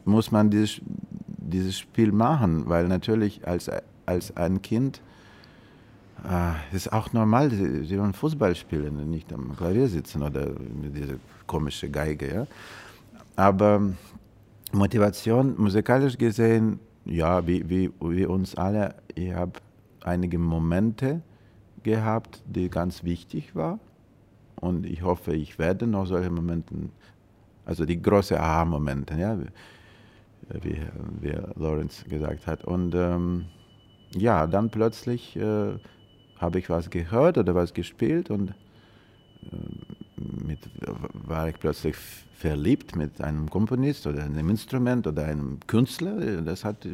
muss 0.05 0.31
man 0.31 0.49
dieses, 0.49 0.81
dieses 1.27 1.77
Spiel 1.77 2.11
machen, 2.11 2.67
weil 2.67 2.87
natürlich 2.87 3.45
als, 3.47 3.69
als 4.05 4.35
ein 4.37 4.61
Kind 4.61 5.01
äh, 6.23 6.75
ist 6.75 6.91
auch 6.93 7.11
normal, 7.11 7.51
sie, 7.51 7.99
wollen 7.99 8.13
Fußball 8.13 8.55
spielen 8.55 8.97
und 8.97 9.09
nicht 9.09 9.31
am 9.33 9.55
Klavier 9.55 9.87
sitzen 9.87 10.23
oder 10.23 10.47
mit 10.81 10.95
dieser 10.95 11.15
komischen 11.47 11.91
Geige. 11.91 12.33
Ja? 12.33 12.47
Aber 13.35 13.81
Motivation, 14.71 15.55
musikalisch 15.57 16.17
gesehen, 16.17 16.79
ja, 17.05 17.45
wie, 17.45 17.69
wie, 17.69 17.91
wie 18.01 18.25
uns 18.25 18.55
alle, 18.55 18.95
ich 19.13 19.33
habe 19.33 19.53
einige 20.03 20.37
Momente 20.37 21.21
gehabt, 21.83 22.41
die 22.45 22.69
ganz 22.69 23.03
wichtig 23.03 23.55
waren. 23.55 23.79
Und 24.59 24.85
ich 24.85 25.03
hoffe, 25.03 25.33
ich 25.33 25.59
werde 25.59 25.85
noch 25.85 26.07
solche 26.07 26.31
Momente, 26.31 26.73
also 27.65 27.85
die 27.85 28.01
großen 28.01 28.37
Aha-Momente, 28.37 29.15
ja, 29.15 29.37
wie, 30.61 30.81
wie 31.21 31.37
Lawrence 31.55 32.05
gesagt 32.05 32.47
hat. 32.47 32.63
Und 32.63 32.95
ähm, 32.95 33.45
ja, 34.15 34.47
dann 34.47 34.69
plötzlich 34.69 35.35
äh, 35.35 35.77
habe 36.37 36.59
ich 36.59 36.69
was 36.69 36.89
gehört 36.89 37.37
oder 37.37 37.55
was 37.55 37.73
gespielt 37.73 38.29
und 38.29 38.49
äh, 38.49 39.94
mit, 40.45 40.59
war 41.13 41.49
ich 41.49 41.59
plötzlich 41.59 41.95
verliebt 42.35 42.95
mit 42.95 43.21
einem 43.21 43.49
Komponist 43.49 44.07
oder 44.07 44.23
einem 44.23 44.49
Instrument 44.49 45.07
oder 45.07 45.25
einem 45.25 45.59
Künstler. 45.67 46.41
Das 46.41 46.63
hat, 46.63 46.87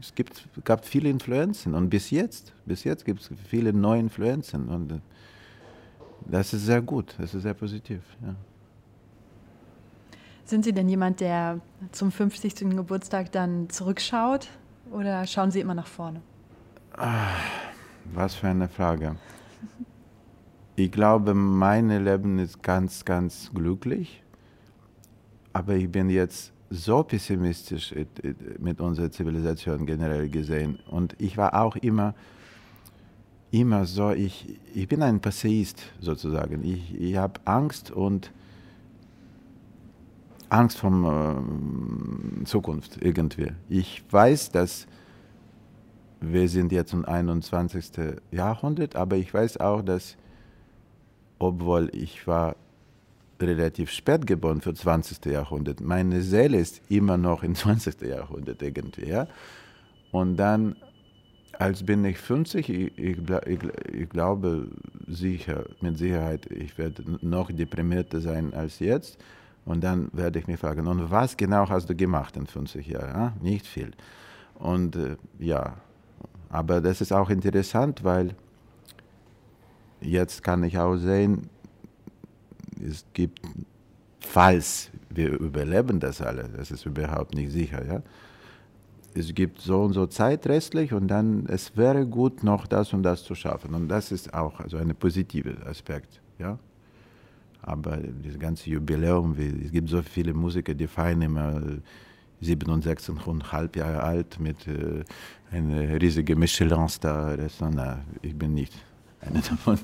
es 0.00 0.14
gibt, 0.14 0.48
gab 0.64 0.84
viele 0.84 1.08
Influenzen 1.08 1.74
und 1.74 1.90
bis 1.90 2.10
jetzt, 2.10 2.52
bis 2.64 2.84
jetzt 2.84 3.04
gibt 3.04 3.20
es 3.20 3.30
viele 3.48 3.72
neue 3.72 4.00
Influenzen 4.00 4.68
und 4.68 4.92
äh, 4.92 4.98
das 6.28 6.52
ist 6.52 6.66
sehr 6.66 6.82
gut, 6.82 7.14
das 7.18 7.34
ist 7.34 7.42
sehr 7.42 7.54
positiv. 7.54 8.00
Ja. 8.22 8.34
Sind 10.44 10.64
Sie 10.64 10.72
denn 10.72 10.88
jemand, 10.88 11.20
der 11.20 11.60
zum 11.92 12.10
50. 12.10 12.70
Geburtstag 12.70 13.32
dann 13.32 13.68
zurückschaut 13.68 14.48
oder 14.90 15.26
schauen 15.26 15.50
Sie 15.50 15.60
immer 15.60 15.74
nach 15.74 15.86
vorne? 15.86 16.20
Ah, 16.96 17.34
was 18.14 18.34
für 18.34 18.48
eine 18.48 18.68
Frage. 18.68 19.16
Ich 20.78 20.92
glaube, 20.92 21.32
mein 21.32 21.88
Leben 22.04 22.38
ist 22.38 22.62
ganz, 22.62 23.02
ganz 23.02 23.50
glücklich, 23.54 24.22
aber 25.54 25.74
ich 25.74 25.90
bin 25.90 26.10
jetzt 26.10 26.52
so 26.68 27.02
pessimistisch 27.02 27.94
mit 28.58 28.78
unserer 28.78 29.10
Zivilisation 29.10 29.86
generell 29.86 30.28
gesehen. 30.28 30.78
Und 30.90 31.16
ich 31.18 31.38
war 31.38 31.54
auch 31.62 31.76
immer, 31.76 32.14
immer 33.50 33.86
so, 33.86 34.10
ich, 34.10 34.58
ich 34.74 34.86
bin 34.86 35.02
ein 35.02 35.18
Passeist 35.18 35.82
sozusagen. 35.98 36.62
Ich, 36.62 36.94
ich 37.00 37.16
habe 37.16 37.40
Angst 37.46 37.90
und 37.90 38.30
Angst 40.50 40.76
vor 40.76 40.90
äh, 40.92 42.44
Zukunft 42.44 42.98
irgendwie. 43.02 43.52
Ich 43.70 44.04
weiß, 44.10 44.50
dass 44.50 44.86
wir 46.20 46.50
sind 46.50 46.70
jetzt 46.70 46.92
im 46.92 47.06
21. 47.06 47.92
Jahrhundert, 48.30 48.94
aber 48.94 49.16
ich 49.16 49.32
weiß 49.32 49.58
auch, 49.58 49.80
dass, 49.80 50.18
obwohl 51.38 51.90
ich 51.94 52.26
war 52.26 52.56
relativ 53.40 53.90
spät 53.90 54.26
geboren 54.26 54.60
für 54.60 54.74
20. 54.74 55.24
Jahrhundert, 55.26 55.80
meine 55.80 56.22
Seele 56.22 56.58
ist 56.58 56.80
immer 56.88 57.16
noch 57.16 57.42
im 57.42 57.54
20. 57.54 58.00
Jahrhundert 58.08 58.62
irgendwie. 58.62 59.08
Ja? 59.08 59.26
Und 60.12 60.36
dann, 60.36 60.76
als 61.52 61.84
bin 61.84 62.04
ich 62.04 62.18
50, 62.18 62.68
ich, 62.68 62.98
ich, 62.98 63.18
ich, 63.92 64.08
glaube 64.08 64.68
sicher, 65.06 65.64
mit 65.80 65.98
Sicherheit, 65.98 66.46
ich 66.50 66.76
werde 66.78 67.04
noch 67.20 67.50
deprimierter 67.50 68.20
sein 68.20 68.54
als 68.54 68.78
jetzt. 68.78 69.18
Und 69.64 69.82
dann 69.82 70.08
werde 70.12 70.38
ich 70.38 70.46
mich 70.46 70.60
fragen, 70.60 70.86
und 70.86 71.10
was 71.10 71.36
genau 71.36 71.68
hast 71.68 71.90
du 71.90 71.94
gemacht 71.94 72.36
in 72.36 72.46
50 72.46 72.86
Jahren? 72.86 73.08
Ja? 73.08 73.32
Nicht 73.42 73.66
viel. 73.66 73.90
Und 74.54 74.96
äh, 74.96 75.16
ja, 75.38 75.74
aber 76.48 76.80
das 76.80 77.00
ist 77.00 77.12
auch 77.12 77.28
interessant, 77.28 78.04
weil 78.04 78.34
jetzt 80.00 80.42
kann 80.42 80.62
ich 80.64 80.78
auch 80.78 80.96
sehen, 80.96 81.48
es 82.80 83.04
gibt, 83.12 83.40
falls 84.20 84.90
wir 85.10 85.38
überleben 85.38 86.00
das 86.00 86.20
alle, 86.20 86.48
das 86.56 86.70
ist 86.70 86.84
überhaupt 86.86 87.34
nicht 87.34 87.50
sicher, 87.52 87.84
ja. 87.84 88.02
Es 89.14 89.34
gibt 89.34 89.62
so 89.62 89.80
und 89.80 89.94
so 89.94 90.06
Zeit 90.06 90.46
restlich 90.46 90.92
und 90.92 91.08
dann, 91.08 91.46
es 91.48 91.74
wäre 91.74 92.04
gut, 92.06 92.44
noch 92.44 92.66
das 92.66 92.92
und 92.92 93.02
das 93.02 93.24
zu 93.24 93.34
schaffen. 93.34 93.74
Und 93.74 93.88
das 93.88 94.12
ist 94.12 94.34
auch 94.34 94.60
also 94.60 94.76
ein 94.76 94.94
positiver 94.94 95.66
Aspekt, 95.66 96.20
ja. 96.38 96.58
Aber 97.62 97.96
das 97.96 98.38
ganze 98.38 98.68
Jubiläum, 98.68 99.34
es 99.64 99.72
gibt 99.72 99.88
so 99.88 100.02
viele 100.02 100.34
Musiker, 100.34 100.74
die 100.74 100.86
feiern 100.86 101.22
immer 101.22 101.62
67,5 102.42 103.78
Jahre 103.78 104.02
alt 104.02 104.38
mit 104.38 104.66
äh, 104.68 105.02
einer 105.50 106.00
riesigen 106.00 106.38
Michelin-Star. 106.38 107.38
Ich 108.20 108.36
bin 108.36 108.52
nicht 108.52 108.74
einer 109.26 109.40
davon. 109.40 109.78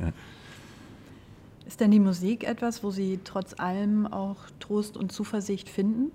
ja. 0.00 0.12
Ist 1.66 1.80
denn 1.80 1.90
die 1.90 2.00
Musik 2.00 2.44
etwas, 2.44 2.84
wo 2.84 2.90
Sie 2.90 3.18
trotz 3.24 3.58
allem 3.58 4.06
auch 4.06 4.36
Trost 4.60 4.96
und 4.96 5.10
Zuversicht 5.10 5.68
finden? 5.68 6.12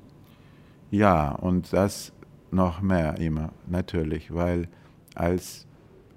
Ja, 0.92 1.32
und 1.32 1.74
das 1.74 2.14
noch 2.52 2.82
mehr 2.82 3.18
immer, 3.18 3.52
natürlich, 3.68 4.34
weil 4.34 4.68
als, 5.16 5.66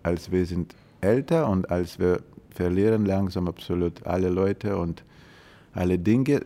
als 0.02 0.30
wir 0.30 0.46
sind 0.46 0.74
älter 1.00 1.48
und 1.48 1.70
als 1.70 1.98
wir 1.98 2.22
verlieren 2.50 3.04
langsam 3.04 3.48
absolut 3.48 4.06
alle 4.06 4.28
Leute 4.28 4.76
und 4.76 5.04
alle 5.72 5.98
Dinge. 5.98 6.42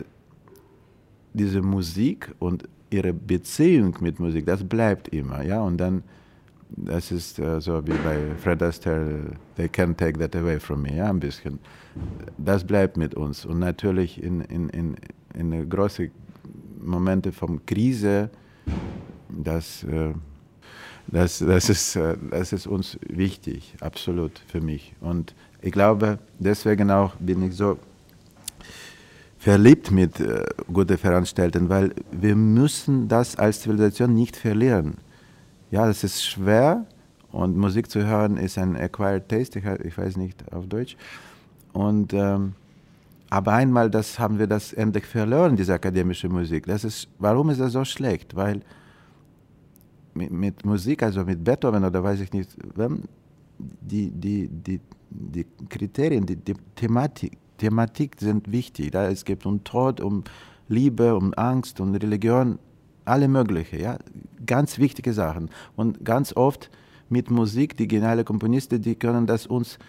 Diese 1.33 1.61
Musik 1.61 2.33
und 2.39 2.67
ihre 2.89 3.13
Beziehung 3.13 3.95
mit 3.99 4.19
Musik, 4.19 4.45
das 4.45 4.63
bleibt 4.63 5.09
immer, 5.09 5.43
ja. 5.43 5.61
Und 5.61 5.77
dann 5.77 6.03
das 6.69 7.11
ist 7.11 7.39
äh, 7.39 7.59
so 7.61 7.85
wie 7.85 7.93
bei 8.03 8.19
Fred 8.37 8.61
Astaire, 8.61 9.21
they 9.55 9.67
can't 9.67 9.95
take 9.95 10.19
that 10.19 10.35
away 10.35 10.59
from 10.59 10.81
me, 10.81 10.95
ja, 10.95 11.09
ein 11.09 11.19
bisschen. 11.19 11.59
Das 12.37 12.63
bleibt 12.63 12.97
mit 12.97 13.15
uns. 13.15 13.45
Und 13.45 13.59
natürlich 13.59 14.21
in, 14.21 14.41
in, 14.41 14.69
in, 14.69 14.95
in 15.33 15.69
große 15.69 16.09
Momente 16.79 17.31
von 17.31 17.65
Krise, 17.65 18.29
das, 19.29 19.83
äh, 19.83 20.13
das, 21.07 21.39
das, 21.39 21.69
ist, 21.69 21.95
äh, 21.95 22.17
das 22.31 22.53
ist 22.53 22.67
uns 22.67 22.99
wichtig, 23.07 23.75
absolut 23.79 24.39
für 24.47 24.61
mich. 24.61 24.93
Und 24.99 25.33
ich 25.61 25.71
glaube, 25.71 26.19
deswegen 26.39 26.91
auch 26.91 27.15
bin 27.15 27.43
ich 27.43 27.55
so 27.55 27.77
verliebt 29.37 29.91
mit 29.91 30.19
äh, 30.19 30.43
guten 30.71 30.97
Veranstaltern, 30.97 31.69
weil 31.69 31.93
wir 32.11 32.35
müssen 32.35 33.07
das 33.07 33.37
als 33.37 33.61
Zivilisation 33.61 34.13
nicht 34.13 34.35
verlieren. 34.35 34.97
Ja, 35.69 35.89
es 35.89 36.03
ist 36.03 36.23
schwer 36.23 36.85
und 37.31 37.57
Musik 37.57 37.89
zu 37.89 38.05
hören 38.05 38.37
ist 38.37 38.57
ein 38.57 38.77
acquired 38.77 39.27
taste, 39.27 39.59
ich, 39.59 39.65
ich 39.65 39.97
weiß 39.97 40.15
nicht 40.17 40.51
auf 40.53 40.67
Deutsch. 40.67 40.95
Und, 41.73 42.13
ähm, 42.13 42.53
aber 43.29 43.53
einmal 43.53 43.89
das 43.89 44.17
haben 44.17 44.39
wir 44.39 44.47
das 44.47 44.71
endlich 44.71 45.05
verloren, 45.05 45.57
diese 45.57 45.73
akademische 45.73 46.29
Musik. 46.29 46.65
Das 46.65 46.85
ist, 46.85 47.09
warum 47.19 47.49
ist 47.49 47.59
das 47.59 47.73
so 47.73 47.83
schlecht? 47.83 48.35
Weil 48.35 48.61
mit, 50.13 50.31
mit 50.31 50.65
Musik, 50.65 51.03
also 51.03 51.25
mit 51.25 51.43
Beethoven 51.43 51.83
oder 51.83 52.01
weiß 52.01 52.21
ich 52.21 52.31
nicht, 52.31 52.55
die, 53.59 54.09
die, 54.11 54.47
die, 54.47 54.79
die 55.09 55.45
Kriterien, 55.67 56.25
die, 56.25 56.37
die 56.37 56.55
Thematik, 56.75 57.37
Thematik 57.57 58.15
sind 58.19 58.49
wichtig. 58.51 58.91
Da 58.91 59.09
es 59.09 59.25
geht 59.25 59.45
um 59.45 59.63
Tod, 59.63 59.99
um 59.99 60.23
Liebe, 60.69 61.15
um 61.15 61.33
Angst, 61.33 61.79
um 61.79 61.93
Religion, 61.93 62.57
alle 63.07 63.27
mögliche, 63.27 63.79
ja, 63.79 63.97
ganz 64.45 64.77
wichtige 64.77 65.13
Sachen. 65.13 65.49
Und 65.75 66.03
ganz 66.03 66.35
oft 66.35 66.69
mit 67.09 67.31
Musik, 67.31 67.77
die 67.77 67.87
geniale 67.87 68.23
Komponisten, 68.23 68.81
die 68.81 68.95
können 68.95 69.25
das 69.25 69.47
uns 69.47 69.79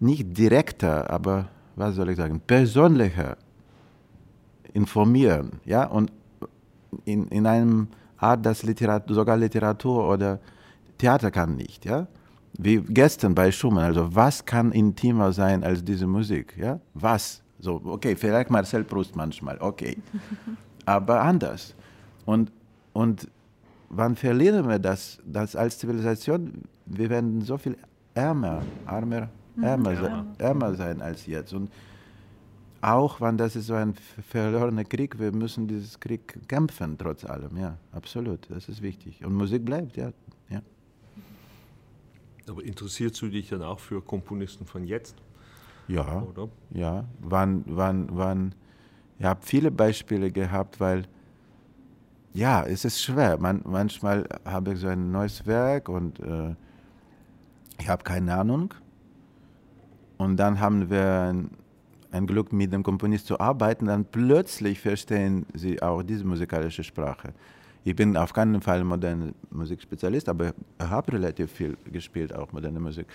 nicht 0.00 0.36
direkter, 0.36 1.10
aber 1.10 1.48
was 1.74 1.94
soll 1.94 2.10
ich 2.10 2.16
sagen, 2.16 2.40
persönlicher 2.46 3.36
informieren, 4.72 5.60
ja, 5.64 5.84
und 5.84 6.12
in, 7.04 7.28
in 7.28 7.46
einem 7.46 7.88
Art, 8.18 8.44
das 8.44 8.62
Literatur, 8.62 9.14
sogar 9.14 9.36
Literatur 9.36 10.08
oder 10.08 10.40
Theater 10.98 11.30
kann 11.30 11.56
nicht, 11.56 11.84
ja 11.84 12.06
wie 12.58 12.80
gestern 12.80 13.34
bei 13.34 13.52
Schumann, 13.52 13.84
also 13.84 14.14
was 14.14 14.44
kann 14.44 14.72
intimer 14.72 15.32
sein 15.32 15.62
als 15.64 15.84
diese 15.84 16.06
Musik? 16.06 16.56
Ja? 16.56 16.80
Was? 16.94 17.42
So, 17.58 17.80
okay, 17.84 18.16
vielleicht 18.16 18.50
Marcel 18.50 18.84
Proust 18.84 19.16
manchmal, 19.16 19.58
okay. 19.60 19.96
Aber 20.86 21.20
anders. 21.22 21.74
Und, 22.26 22.52
und 22.92 23.28
wann 23.88 24.16
verlieren 24.16 24.68
wir 24.68 24.78
das, 24.78 25.18
das 25.24 25.56
als 25.56 25.78
Zivilisation? 25.78 26.64
Wir 26.84 27.08
werden 27.08 27.40
so 27.40 27.56
viel 27.56 27.76
ärmer, 28.14 28.62
armer, 28.84 29.30
mhm. 29.54 29.62
ärmer, 29.62 29.92
ja. 29.92 30.00
sein, 30.02 30.26
ärmer 30.38 30.74
sein 30.74 31.00
als 31.00 31.26
jetzt. 31.26 31.54
Und 31.54 31.70
auch 32.80 33.20
wenn 33.20 33.38
das 33.38 33.56
ist 33.56 33.66
so 33.66 33.74
ein 33.74 33.94
verlorener 34.28 34.84
Krieg, 34.84 35.18
wir 35.18 35.32
müssen 35.32 35.66
dieses 35.66 35.98
Krieg 35.98 36.48
kämpfen, 36.48 36.98
trotz 36.98 37.24
allem, 37.24 37.56
ja, 37.56 37.78
absolut, 37.92 38.50
das 38.50 38.68
ist 38.68 38.82
wichtig. 38.82 39.24
Und 39.24 39.34
Musik 39.34 39.64
bleibt, 39.64 39.96
ja. 39.96 40.12
ja. 40.50 40.60
Aber 42.48 42.62
interessierst 42.62 43.20
du 43.22 43.28
dich 43.28 43.48
dann 43.48 43.62
auch 43.62 43.80
für 43.80 44.02
Komponisten 44.02 44.66
von 44.66 44.84
jetzt? 44.84 45.16
Ja, 45.88 46.22
oder? 46.22 46.48
ja. 46.70 47.04
Wann, 47.20 47.64
wann, 47.66 48.08
wann, 48.12 48.54
ich 49.18 49.24
habe 49.24 49.40
viele 49.42 49.70
Beispiele 49.70 50.30
gehabt, 50.30 50.80
weil 50.80 51.06
ja, 52.36 52.64
es 52.64 52.84
ist 52.84 53.02
schwer. 53.02 53.38
Man, 53.38 53.62
manchmal 53.64 54.26
habe 54.44 54.74
ich 54.74 54.80
so 54.80 54.88
ein 54.88 55.10
neues 55.10 55.46
Werk 55.46 55.88
und 55.88 56.20
äh, 56.20 56.54
ich 57.80 57.88
habe 57.88 58.04
keine 58.04 58.34
Ahnung. 58.34 58.74
Und 60.18 60.36
dann 60.36 60.60
haben 60.60 60.90
wir 60.90 61.32
ein, 61.32 61.50
ein 62.10 62.26
Glück, 62.26 62.52
mit 62.52 62.72
dem 62.72 62.82
Komponist 62.82 63.26
zu 63.26 63.40
arbeiten. 63.40 63.86
Dann 63.86 64.04
plötzlich 64.04 64.80
verstehen 64.80 65.46
sie 65.54 65.80
auch 65.80 66.02
diese 66.02 66.24
musikalische 66.24 66.84
Sprache. 66.84 67.32
Ich 67.84 67.96
bin 67.96 68.16
auf 68.16 68.34
keinen 68.34 68.60
Fall 68.60 68.84
moderne 68.84 69.32
Musikspezialist, 69.50 70.28
aber 70.28 70.52
habe 70.78 71.12
relativ 71.12 71.50
viel 71.50 71.78
gespielt, 71.90 72.34
auch 72.34 72.52
moderne 72.52 72.80
Musik. 72.80 73.06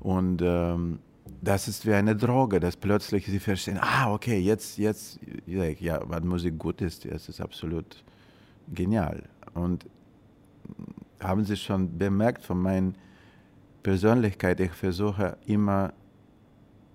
Und 0.00 0.42
ähm, 0.42 0.98
das 1.40 1.68
ist 1.68 1.86
wie 1.86 1.92
eine 1.92 2.16
Droge, 2.16 2.58
dass 2.58 2.76
plötzlich 2.76 3.26
sie 3.26 3.38
verstehen, 3.38 3.78
ah, 3.80 4.12
okay, 4.12 4.38
jetzt, 4.40 4.78
jetzt, 4.78 5.20
ja, 5.46 6.00
was 6.04 6.22
Musik 6.24 6.58
gut 6.58 6.80
ist, 6.80 7.04
das 7.04 7.28
ist 7.28 7.40
absolut 7.40 8.02
genial. 8.68 9.24
Und 9.54 9.86
haben 11.20 11.44
Sie 11.44 11.56
schon 11.56 11.98
bemerkt 11.98 12.44
von 12.44 12.60
meiner 12.60 12.92
Persönlichkeit, 13.82 14.60
ich 14.60 14.72
versuche 14.72 15.36
immer 15.46 15.92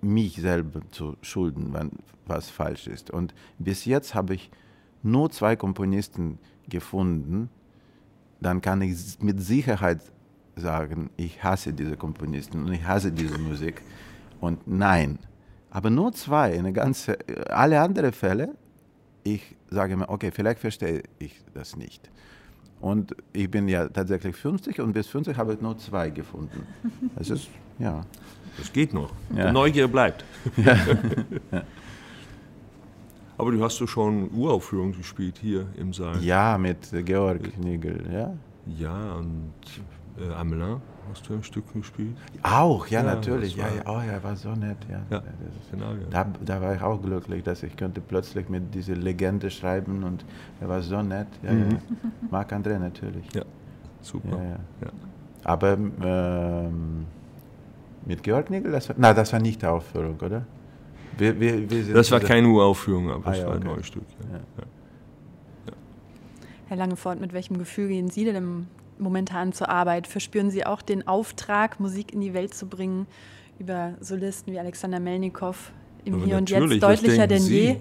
mich 0.02 0.36
selber 0.36 0.82
zu 0.92 1.18
schulden, 1.22 1.74
wenn 1.74 1.92
was 2.26 2.50
falsch 2.50 2.88
ist. 2.88 3.12
Und 3.12 3.34
bis 3.60 3.86
jetzt 3.86 4.16
habe 4.16 4.36
ich 4.36 4.52
nur 5.04 5.30
zwei 5.30 5.56
Komponisten 5.56 6.40
gefunden, 6.68 7.50
dann 8.40 8.62
kann 8.62 8.82
ich 8.82 9.20
mit 9.22 9.42
Sicherheit 9.42 10.02
sagen, 10.56 11.10
ich 11.18 11.44
hasse 11.44 11.74
diese 11.74 11.98
Komponisten 11.98 12.66
und 12.66 12.74
ich 12.74 12.84
hasse 12.84 13.12
diese 13.12 13.38
Musik. 13.38 13.82
Und 14.40 14.68
nein, 14.68 15.20
aber 15.70 15.90
nur 15.90 16.14
zwei, 16.14 16.58
eine 16.58 16.74
ganze, 16.74 17.18
alle 17.50 17.82
anderen 17.82 18.14
Fälle, 18.14 18.56
ich 19.26 19.56
sage 19.70 19.98
mir, 19.98 20.08
okay, 20.08 20.32
vielleicht 20.32 20.60
verstehe 20.60 21.04
ich 21.20 21.42
das 21.54 21.76
nicht. 21.76 22.10
Und 22.80 23.16
ich 23.34 23.50
bin 23.50 23.68
ja 23.68 23.90
tatsächlich 23.90 24.36
50 24.36 24.80
und 24.80 24.94
bis 24.94 25.08
50 25.08 25.36
habe 25.36 25.56
ich 25.56 25.62
nur 25.62 25.78
zwei 25.78 26.10
gefunden. 26.10 26.66
Das 27.16 27.30
ist, 27.30 27.50
ja. 27.80 28.06
Das 28.58 28.72
geht 28.72 28.94
noch. 28.94 29.12
Ja. 29.36 29.48
Die 29.48 29.54
Neugier 29.54 29.88
bleibt. 29.88 30.24
Ja. 30.58 30.78
Aber 33.38 33.52
du 33.52 33.62
hast 33.62 33.82
du 33.82 33.88
schon 33.88 34.32
Uraufführungen 34.32 34.96
gespielt 34.96 35.38
hier 35.42 35.68
im 35.76 35.92
Saal. 35.92 36.24
Ja, 36.24 36.58
mit 36.58 36.90
Georg 37.04 37.58
Nigel, 37.58 38.02
ja. 38.10 38.34
Ja, 38.66 39.16
und 39.16 39.52
äh, 40.18 40.34
Amelin 40.34 40.80
hast 41.10 41.28
du 41.30 41.34
ein 41.34 41.44
Stück 41.44 41.72
gespielt? 41.74 42.16
Auch, 42.44 42.88
ja, 42.88 43.02
ja 43.02 43.16
natürlich. 43.16 43.56
Ja, 43.56 43.68
ja, 43.68 43.84
oh 43.86 44.02
ja, 44.02 44.22
war 44.24 44.36
so 44.36 44.50
nett. 44.54 44.78
Ja. 44.90 45.02
ja 45.10 45.24
genau, 45.72 45.92
ja. 45.92 46.08
Da, 46.10 46.28
da, 46.44 46.62
war 46.62 46.76
ich 46.76 46.82
auch 46.82 47.02
glücklich, 47.02 47.44
dass 47.44 47.64
ich 47.64 47.76
könnte 47.76 48.02
plötzlich 48.02 48.50
mit 48.50 48.74
dieser 48.74 48.96
Legende 48.96 49.50
schreiben 49.50 50.04
und 50.04 50.26
er 50.62 50.70
war 50.70 50.82
so 50.82 51.02
nett. 51.02 51.28
Ja, 51.44 51.52
mhm. 51.52 51.72
ja. 51.72 51.78
Marc 52.32 52.52
André 52.54 52.80
natürlich. 52.80 53.26
Ja, 53.34 53.44
super. 54.02 54.38
Ja, 54.38 54.60
ja. 54.86 54.92
Aber 55.44 55.74
ähm, 55.74 57.06
mit 58.06 58.24
Georg 58.24 58.50
Nigel, 58.50 58.72
das 58.72 58.90
war, 58.90 58.96
na, 59.00 59.14
das 59.14 59.32
war 59.34 59.40
nicht 59.40 59.62
die 59.62 59.68
Aufführung, 59.68 60.18
oder? 60.20 60.46
Wir, 61.18 61.40
wir, 61.40 61.70
wir 61.70 61.94
das 61.94 62.12
war 62.12 62.20
keine 62.20 62.48
Uraufführung, 62.48 63.10
aber 63.10 63.32
es 63.32 63.40
ah, 63.40 63.42
ja, 63.42 63.48
war 63.48 63.56
okay. 63.56 63.62
ein 63.62 63.74
neues 63.74 63.88
Stück. 63.88 64.04
Ja. 64.32 64.38
Ja. 64.38 64.64
Herr 66.68 66.78
Langefort, 66.78 67.22
mit 67.22 67.34
welchem 67.34 67.58
Gefühl 67.58 67.88
gehen 67.88 68.10
Sie 68.10 68.26
denn 68.26 68.68
momentan 68.98 69.54
zur 69.54 69.70
Arbeit? 69.70 70.08
Verspüren 70.08 70.50
Sie 70.52 70.66
auch 70.66 70.82
den 70.82 71.08
Auftrag, 71.08 71.80
Musik 71.80 72.14
in 72.14 72.22
die 72.22 72.34
Welt 72.34 72.54
zu 72.54 72.68
bringen, 72.68 73.08
über 73.60 73.96
Solisten 74.00 74.54
wie 74.54 74.60
Alexander 74.60 75.00
Melnikow 75.00 75.72
im 76.04 76.16
aber 76.16 76.26
Hier 76.26 76.38
und 76.38 76.50
Jetzt 76.50 76.84
deutlicher 76.84 77.28
denn 77.28 77.42
Sie? 77.42 77.60
je? 77.60 77.76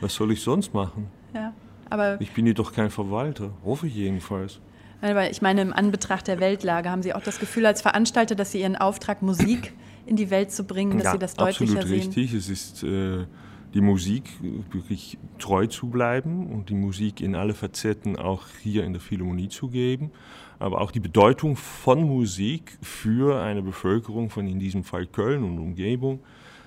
Was 0.00 0.14
soll 0.14 0.32
ich 0.32 0.40
sonst 0.40 0.74
machen? 0.74 1.08
Ja, 1.34 1.52
aber 1.90 2.20
ich 2.20 2.32
bin 2.32 2.44
hier 2.44 2.54
doch 2.54 2.72
kein 2.72 2.90
Verwalter, 2.90 3.50
hoffe 3.64 3.86
ich 3.86 3.94
jedenfalls. 3.94 4.60
Aber 5.00 5.30
ich 5.30 5.42
meine, 5.42 5.60
im 5.60 5.72
Anbetracht 5.72 6.26
der 6.26 6.40
Weltlage 6.40 6.90
haben 6.90 7.02
Sie 7.02 7.12
auch 7.12 7.22
das 7.22 7.38
Gefühl 7.38 7.66
als 7.66 7.82
Veranstalter, 7.82 8.34
dass 8.34 8.52
Sie 8.52 8.60
Ihren 8.60 8.76
Auftrag 8.76 9.20
Musik 9.20 9.74
in 10.06 10.16
die 10.16 10.30
Welt 10.30 10.50
zu 10.50 10.64
bringen, 10.64 10.98
dass 10.98 11.04
ja, 11.04 11.12
sie 11.12 11.18
das 11.18 11.34
deutlicher 11.34 11.78
absolut 11.78 11.88
sehen? 11.88 12.12
richtig. 12.12 12.34
Es 12.34 12.48
ist 12.48 12.82
äh, 12.82 13.26
die 13.74 13.80
Musik 13.80 14.30
wirklich 14.70 15.18
treu 15.38 15.66
zu 15.66 15.88
bleiben 15.88 16.46
und 16.46 16.70
die 16.70 16.74
Musik 16.74 17.20
in 17.20 17.34
alle 17.34 17.54
Facetten 17.54 18.16
auch 18.16 18.46
hier 18.62 18.84
in 18.84 18.92
der 18.92 19.00
Philharmonie 19.00 19.48
zu 19.48 19.68
geben, 19.68 20.12
aber 20.60 20.80
auch 20.80 20.92
die 20.92 21.00
Bedeutung 21.00 21.56
von 21.56 22.02
Musik 22.04 22.78
für 22.80 23.42
eine 23.42 23.62
Bevölkerung 23.62 24.30
von 24.30 24.46
in 24.46 24.60
diesem 24.60 24.84
Fall 24.84 25.06
Köln 25.06 25.42
und 25.42 25.58
Umgebung 25.58 26.20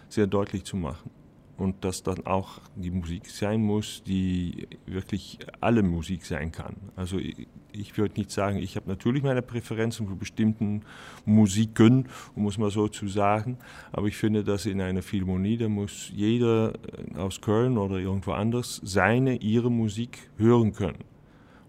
sehr 0.10 0.28
deutlich 0.28 0.66
zu 0.66 0.76
machen 0.76 1.17
und 1.58 1.84
dass 1.84 2.04
dann 2.04 2.26
auch 2.26 2.60
die 2.76 2.92
Musik 2.92 3.28
sein 3.28 3.62
muss, 3.62 4.04
die 4.04 4.68
wirklich 4.86 5.40
alle 5.60 5.82
Musik 5.82 6.26
sein 6.26 6.52
kann. 6.52 6.76
Also 6.96 7.18
ich, 7.18 7.48
ich 7.72 7.98
würde 7.98 8.16
nicht 8.20 8.32
sagen, 8.32 8.58
ich 8.58 8.76
habe 8.76 8.88
natürlich 8.88 9.24
meine 9.24 9.42
Präferenzen 9.42 10.08
für 10.08 10.16
bestimmten 10.16 10.84
Musiken, 11.26 12.08
um 12.36 12.48
es 12.48 12.58
mal 12.58 12.70
so 12.70 12.88
zu 12.88 13.08
sagen, 13.08 13.58
aber 13.92 14.08
ich 14.08 14.18
finde, 14.18 14.44
dass 14.44 14.66
in 14.66 14.82
einer 14.82 15.02
Philharmonie, 15.02 15.58
da 15.58 15.68
muss 15.68 16.12
jeder 16.14 16.74
aus 17.16 17.42
Köln 17.42 17.78
oder 17.78 17.98
irgendwo 17.98 18.32
anders 18.32 18.80
seine, 18.84 19.38
ihre 19.38 19.72
Musik 19.72 20.30
hören 20.38 20.74
können. 20.74 21.04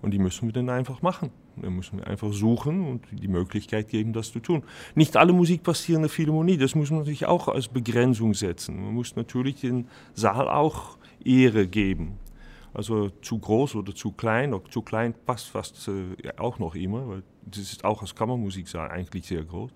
Und 0.02 0.12
die 0.12 0.18
müssen 0.18 0.48
wir 0.48 0.52
dann 0.52 0.70
einfach 0.70 1.02
machen. 1.02 1.30
Da 1.62 1.70
müssen 1.70 1.98
wir 1.98 2.06
einfach 2.06 2.32
suchen 2.32 2.86
und 2.86 3.06
die 3.10 3.28
Möglichkeit 3.28 3.88
geben, 3.88 4.12
das 4.12 4.32
zu 4.32 4.40
tun. 4.40 4.62
Nicht 4.94 5.16
alle 5.16 5.32
Musik 5.32 5.62
passiert 5.62 5.96
in 5.96 6.02
der 6.02 6.10
Philharmonie, 6.10 6.56
das 6.56 6.74
muss 6.74 6.90
man 6.90 7.00
natürlich 7.00 7.26
auch 7.26 7.48
als 7.48 7.68
Begrenzung 7.68 8.34
setzen. 8.34 8.82
Man 8.82 8.94
muss 8.94 9.16
natürlich 9.16 9.60
den 9.60 9.88
Saal 10.14 10.48
auch 10.48 10.98
Ehre 11.24 11.66
geben. 11.66 12.18
Also 12.74 13.10
zu 13.22 13.38
groß 13.38 13.76
oder 13.76 13.94
zu 13.94 14.12
klein, 14.12 14.54
oder 14.54 14.70
zu 14.70 14.82
klein 14.82 15.14
passt 15.26 15.48
fast 15.48 15.88
äh, 15.88 16.30
auch 16.36 16.58
noch 16.58 16.74
immer, 16.74 17.08
weil 17.08 17.22
das 17.44 17.60
ist 17.60 17.84
auch 17.84 18.02
als 18.02 18.14
Kammermusik 18.14 18.72
eigentlich 18.74 19.26
sehr 19.26 19.42
groß. 19.42 19.70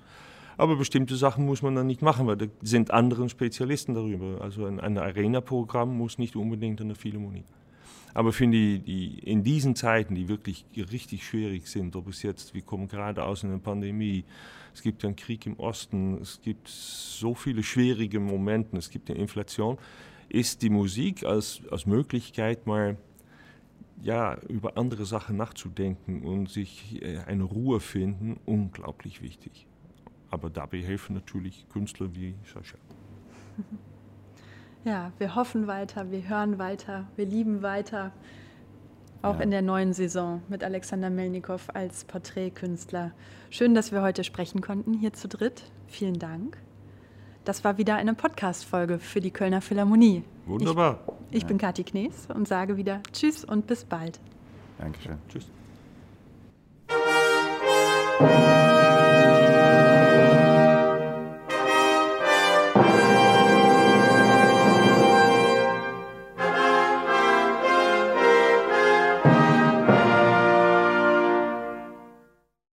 Aber 0.58 0.76
bestimmte 0.76 1.16
Sachen 1.16 1.46
muss 1.46 1.62
man 1.62 1.74
dann 1.74 1.86
nicht 1.86 2.02
machen, 2.02 2.26
weil 2.26 2.36
da 2.36 2.46
sind 2.60 2.90
andere 2.90 3.28
Spezialisten 3.28 3.94
darüber. 3.94 4.40
Also 4.42 4.66
ein, 4.66 4.78
ein 4.78 4.98
Arena-Programm 4.98 5.96
muss 5.96 6.18
nicht 6.18 6.36
unbedingt 6.36 6.80
eine 6.80 6.94
Philharmonie. 6.94 7.44
Aber 8.14 8.32
finde 8.32 8.58
ich, 8.58 8.82
die, 8.84 9.18
in 9.20 9.42
diesen 9.42 9.74
Zeiten, 9.74 10.14
die 10.14 10.28
wirklich 10.28 10.66
richtig 10.76 11.26
schwierig 11.26 11.66
sind, 11.66 11.96
ob 11.96 12.08
es 12.08 12.22
jetzt, 12.22 12.52
wir 12.54 12.62
kommen 12.62 12.88
gerade 12.88 13.24
aus 13.24 13.44
einer 13.44 13.58
Pandemie, 13.58 14.24
es 14.74 14.82
gibt 14.82 15.04
einen 15.04 15.16
Krieg 15.16 15.46
im 15.46 15.58
Osten, 15.58 16.18
es 16.20 16.40
gibt 16.42 16.68
so 16.68 17.34
viele 17.34 17.62
schwierige 17.62 18.20
Momente, 18.20 18.76
es 18.76 18.90
gibt 18.90 19.10
eine 19.10 19.18
Inflation, 19.18 19.78
ist 20.28 20.62
die 20.62 20.70
Musik 20.70 21.24
als, 21.24 21.62
als 21.70 21.86
Möglichkeit 21.86 22.66
mal 22.66 22.96
ja, 24.02 24.36
über 24.48 24.76
andere 24.76 25.06
Sachen 25.06 25.36
nachzudenken 25.36 26.22
und 26.22 26.50
sich 26.50 27.00
äh, 27.02 27.18
eine 27.18 27.44
Ruhe 27.44 27.80
finden, 27.80 28.40
unglaublich 28.46 29.22
wichtig. 29.22 29.66
Aber 30.28 30.50
dabei 30.50 30.82
helfen 30.82 31.14
natürlich 31.14 31.66
Künstler 31.68 32.14
wie 32.14 32.34
Sascha. 32.52 32.78
Ja, 34.84 35.12
wir 35.18 35.36
hoffen 35.36 35.66
weiter, 35.66 36.10
wir 36.10 36.28
hören 36.28 36.58
weiter, 36.58 37.06
wir 37.16 37.26
lieben 37.26 37.62
weiter. 37.62 38.12
Auch 39.22 39.36
ja. 39.36 39.42
in 39.42 39.52
der 39.52 39.62
neuen 39.62 39.92
Saison 39.92 40.42
mit 40.48 40.64
Alexander 40.64 41.08
Melnikow 41.08 41.68
als 41.72 42.04
Porträtkünstler. 42.04 43.12
Schön, 43.50 43.74
dass 43.74 43.92
wir 43.92 44.02
heute 44.02 44.24
sprechen 44.24 44.60
konnten, 44.60 44.94
hier 44.94 45.12
zu 45.12 45.28
dritt. 45.28 45.62
Vielen 45.86 46.18
Dank. 46.18 46.56
Das 47.44 47.62
war 47.62 47.78
wieder 47.78 47.94
eine 47.94 48.14
Podcast-Folge 48.14 48.98
für 48.98 49.20
die 49.20 49.30
Kölner 49.30 49.60
Philharmonie. 49.60 50.24
Wunderbar. 50.46 50.98
Ich, 51.30 51.36
ich 51.36 51.42
ja. 51.42 51.48
bin 51.48 51.58
Kathi 51.58 51.84
Knees 51.84 52.26
und 52.34 52.48
sage 52.48 52.76
wieder 52.76 53.00
Tschüss 53.12 53.44
und 53.44 53.68
bis 53.68 53.84
bald. 53.84 54.18
Dankeschön. 54.78 55.18
Tschüss. 55.28 55.48